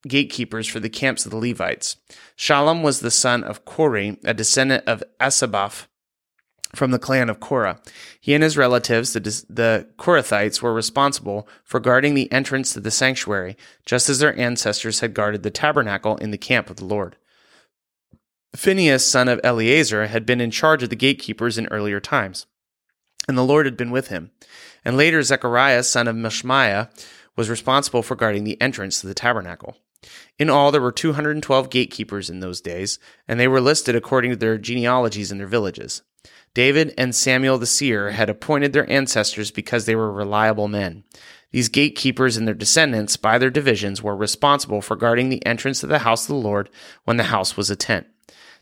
gatekeepers 0.08 0.68
for 0.68 0.80
the 0.80 0.90
camps 0.90 1.26
of 1.26 1.32
the 1.32 1.38
Levites. 1.38 1.98
Shallum 2.38 2.82
was 2.82 3.00
the 3.00 3.12
son 3.12 3.44
of 3.44 3.66
Kore, 3.66 3.96
a 3.96 4.34
descendant 4.34 4.84
of 4.88 5.04
Asabaph, 5.20 5.88
from 6.76 6.92
the 6.92 7.00
clan 7.00 7.30
of 7.30 7.40
Korah. 7.40 7.80
He 8.20 8.34
and 8.34 8.44
his 8.44 8.58
relatives, 8.58 9.14
the, 9.14 9.20
the 9.20 9.88
Korathites, 9.98 10.62
were 10.62 10.74
responsible 10.74 11.48
for 11.64 11.80
guarding 11.80 12.14
the 12.14 12.32
entrance 12.32 12.74
to 12.74 12.80
the 12.80 12.92
sanctuary, 12.92 13.56
just 13.86 14.10
as 14.10 14.20
their 14.20 14.38
ancestors 14.38 15.00
had 15.00 15.14
guarded 15.14 15.44
the 15.44 15.50
tabernacle 15.50 16.18
in 16.18 16.32
the 16.32 16.38
camp 16.38 16.70
of 16.70 16.76
the 16.76 16.86
Lord. 16.86 17.16
Phinehas, 18.56 19.06
son 19.06 19.28
of 19.28 19.40
Eleazar, 19.44 20.08
had 20.08 20.26
been 20.26 20.42
in 20.42 20.52
charge 20.52 20.84
of 20.84 20.90
the 20.90 20.96
gatekeepers 20.96 21.58
in 21.58 21.68
earlier 21.68 22.00
times, 22.00 22.46
and 23.28 23.38
the 23.38 23.44
Lord 23.44 23.66
had 23.66 23.78
been 23.78 23.92
with 23.92 24.08
him. 24.08 24.32
And 24.84 24.98
later, 24.98 25.22
Zechariah, 25.22 25.84
son 25.84 26.08
of 26.08 26.16
Meshmiah, 26.16 26.90
was 27.36 27.50
responsible 27.50 28.02
for 28.02 28.16
guarding 28.16 28.44
the 28.44 28.60
entrance 28.62 29.00
to 29.02 29.08
the 29.08 29.14
tabernacle. 29.14 29.78
In 30.38 30.50
all, 30.50 30.72
there 30.72 30.82
were 30.82 30.92
212 30.92 31.70
gatekeepers 31.70 32.30
in 32.30 32.40
those 32.40 32.62
days, 32.62 33.00
and 33.28 33.40
they 33.40 33.48
were 33.48 33.62
listed 33.62 33.96
according 33.96 34.32
to 34.32 34.38
their 34.38 34.58
genealogies 34.58 35.32
in 35.32 35.38
their 35.38 35.48
villages. 35.48 36.04
David 36.54 36.94
and 36.98 37.14
Samuel 37.14 37.58
the 37.58 37.66
seer 37.66 38.12
had 38.12 38.30
appointed 38.30 38.74
their 38.74 38.90
ancestors 38.90 39.52
because 39.52 39.86
they 39.86 39.96
were 39.96 40.12
reliable 40.12 40.68
men. 40.68 41.04
These 41.52 41.70
gatekeepers 41.70 42.36
and 42.36 42.48
their 42.48 42.56
descendants, 42.56 43.16
by 43.16 43.38
their 43.38 43.50
divisions, 43.50 44.04
were 44.04 44.16
responsible 44.16 44.82
for 44.82 44.96
guarding 44.96 45.30
the 45.30 45.46
entrance 45.46 45.80
to 45.80 45.88
the 45.88 46.00
house 46.00 46.24
of 46.24 46.30
the 46.30 46.42
Lord 46.42 46.70
when 47.06 47.18
the 47.18 47.24
house 47.26 47.56
was 47.56 47.70
a 47.70 47.76
tent. 47.76 48.08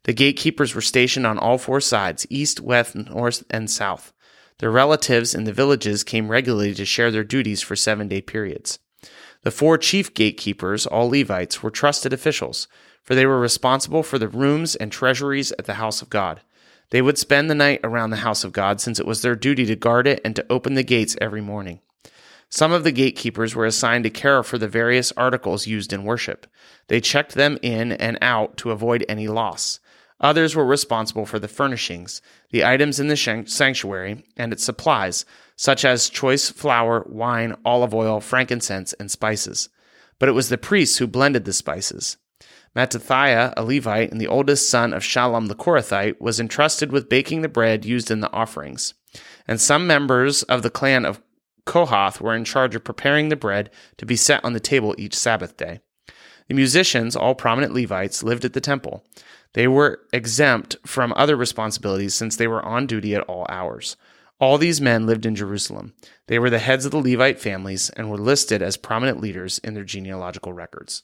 The 0.03 0.13
gatekeepers 0.13 0.75
were 0.75 0.81
stationed 0.81 1.25
on 1.25 1.39
all 1.39 1.57
four 1.57 1.81
sides 1.81 2.27
east, 2.29 2.61
west, 2.61 2.95
north, 2.95 3.43
and 3.49 3.69
south. 3.69 4.13
Their 4.59 4.71
relatives 4.71 5.33
in 5.33 5.45
the 5.45 5.53
villages 5.53 6.03
came 6.03 6.29
regularly 6.29 6.73
to 6.75 6.85
share 6.85 7.11
their 7.11 7.23
duties 7.23 7.61
for 7.61 7.75
seven 7.75 8.07
day 8.07 8.21
periods. 8.21 8.79
The 9.45 9.51
four 9.51 9.77
chief 9.77 10.11
gatekeepers, 10.15 10.87
all 10.87 11.07
Levites, 11.07 11.61
were 11.61 11.69
trusted 11.69 12.11
officials, 12.11 12.67
for 13.03 13.13
they 13.13 13.27
were 13.27 13.39
responsible 13.39 14.01
for 14.01 14.17
the 14.17 14.27
rooms 14.27 14.75
and 14.75 14.91
treasuries 14.91 15.51
at 15.59 15.65
the 15.65 15.75
house 15.75 16.01
of 16.01 16.09
God. 16.09 16.41
They 16.89 16.99
would 16.99 17.19
spend 17.19 17.47
the 17.47 17.53
night 17.53 17.79
around 17.83 18.09
the 18.09 18.25
house 18.25 18.43
of 18.43 18.53
God, 18.53 18.81
since 18.81 18.99
it 18.99 19.05
was 19.05 19.21
their 19.21 19.35
duty 19.35 19.67
to 19.67 19.75
guard 19.75 20.07
it 20.07 20.19
and 20.25 20.35
to 20.35 20.45
open 20.49 20.73
the 20.73 20.81
gates 20.81 21.15
every 21.21 21.41
morning. 21.41 21.79
Some 22.49 22.71
of 22.71 22.83
the 22.83 22.91
gatekeepers 22.91 23.53
were 23.53 23.67
assigned 23.67 24.05
to 24.05 24.09
care 24.09 24.41
for 24.41 24.57
the 24.57 24.67
various 24.67 25.11
articles 25.11 25.67
used 25.67 25.93
in 25.93 26.05
worship. 26.05 26.47
They 26.87 26.99
checked 26.99 27.35
them 27.35 27.59
in 27.61 27.91
and 27.91 28.17
out 28.23 28.57
to 28.57 28.71
avoid 28.71 29.05
any 29.07 29.27
loss. 29.27 29.79
Others 30.19 30.55
were 30.55 30.65
responsible 30.65 31.27
for 31.27 31.37
the 31.37 31.47
furnishings, 31.47 32.19
the 32.49 32.65
items 32.65 32.99
in 32.99 33.09
the 33.09 33.43
sanctuary, 33.45 34.25
and 34.37 34.51
its 34.51 34.63
supplies, 34.63 35.23
such 35.55 35.85
as 35.85 36.09
choice 36.09 36.49
flour, 36.49 37.05
wine, 37.07 37.55
olive 37.63 37.93
oil, 37.93 38.19
frankincense, 38.19 38.93
and 38.93 39.09
spices. 39.09 39.69
But 40.19 40.29
it 40.29 40.33
was 40.33 40.49
the 40.49 40.57
priests 40.57 40.97
who 40.97 41.07
blended 41.07 41.45
the 41.45 41.53
spices. 41.53 42.17
Mattithiah, 42.75 43.53
a 43.55 43.63
Levite 43.63 44.11
and 44.11 44.19
the 44.19 44.27
oldest 44.27 44.69
son 44.69 44.93
of 44.93 45.01
Shallum 45.01 45.47
the 45.47 45.55
Korathite, 45.55 46.19
was 46.19 46.39
entrusted 46.39 46.91
with 46.91 47.09
baking 47.09 47.41
the 47.41 47.49
bread 47.49 47.85
used 47.85 48.11
in 48.11 48.19
the 48.19 48.31
offerings. 48.33 48.93
And 49.47 49.61
some 49.61 49.87
members 49.87 50.43
of 50.43 50.61
the 50.61 50.69
clan 50.69 51.05
of 51.05 51.21
Kohath 51.65 52.19
were 52.19 52.35
in 52.35 52.43
charge 52.43 52.75
of 52.75 52.83
preparing 52.83 53.29
the 53.29 53.35
bread 53.35 53.71
to 53.97 54.05
be 54.05 54.15
set 54.15 54.43
on 54.43 54.53
the 54.53 54.59
table 54.59 54.93
each 54.97 55.15
Sabbath 55.15 55.55
day. 55.57 55.79
The 56.47 56.53
musicians, 56.53 57.15
all 57.15 57.33
prominent 57.33 57.73
Levites, 57.73 58.23
lived 58.23 58.45
at 58.45 58.53
the 58.53 58.61
temple. 58.61 59.03
They 59.53 59.67
were 59.67 60.01
exempt 60.11 60.75
from 60.85 61.13
other 61.15 61.35
responsibilities 61.35 62.13
since 62.13 62.35
they 62.35 62.47
were 62.47 62.63
on 62.63 62.87
duty 62.87 63.15
at 63.15 63.23
all 63.23 63.45
hours. 63.49 63.95
All 64.39 64.57
these 64.57 64.81
men 64.81 65.05
lived 65.05 65.25
in 65.25 65.35
Jerusalem. 65.35 65.93
They 66.27 66.39
were 66.39 66.49
the 66.49 66.59
heads 66.59 66.85
of 66.85 66.91
the 66.91 66.97
Levite 66.97 67.39
families 67.39 67.89
and 67.91 68.09
were 68.09 68.17
listed 68.17 68.61
as 68.61 68.77
prominent 68.77 69.21
leaders 69.21 69.59
in 69.59 69.73
their 69.73 69.83
genealogical 69.83 70.51
records. 70.51 71.03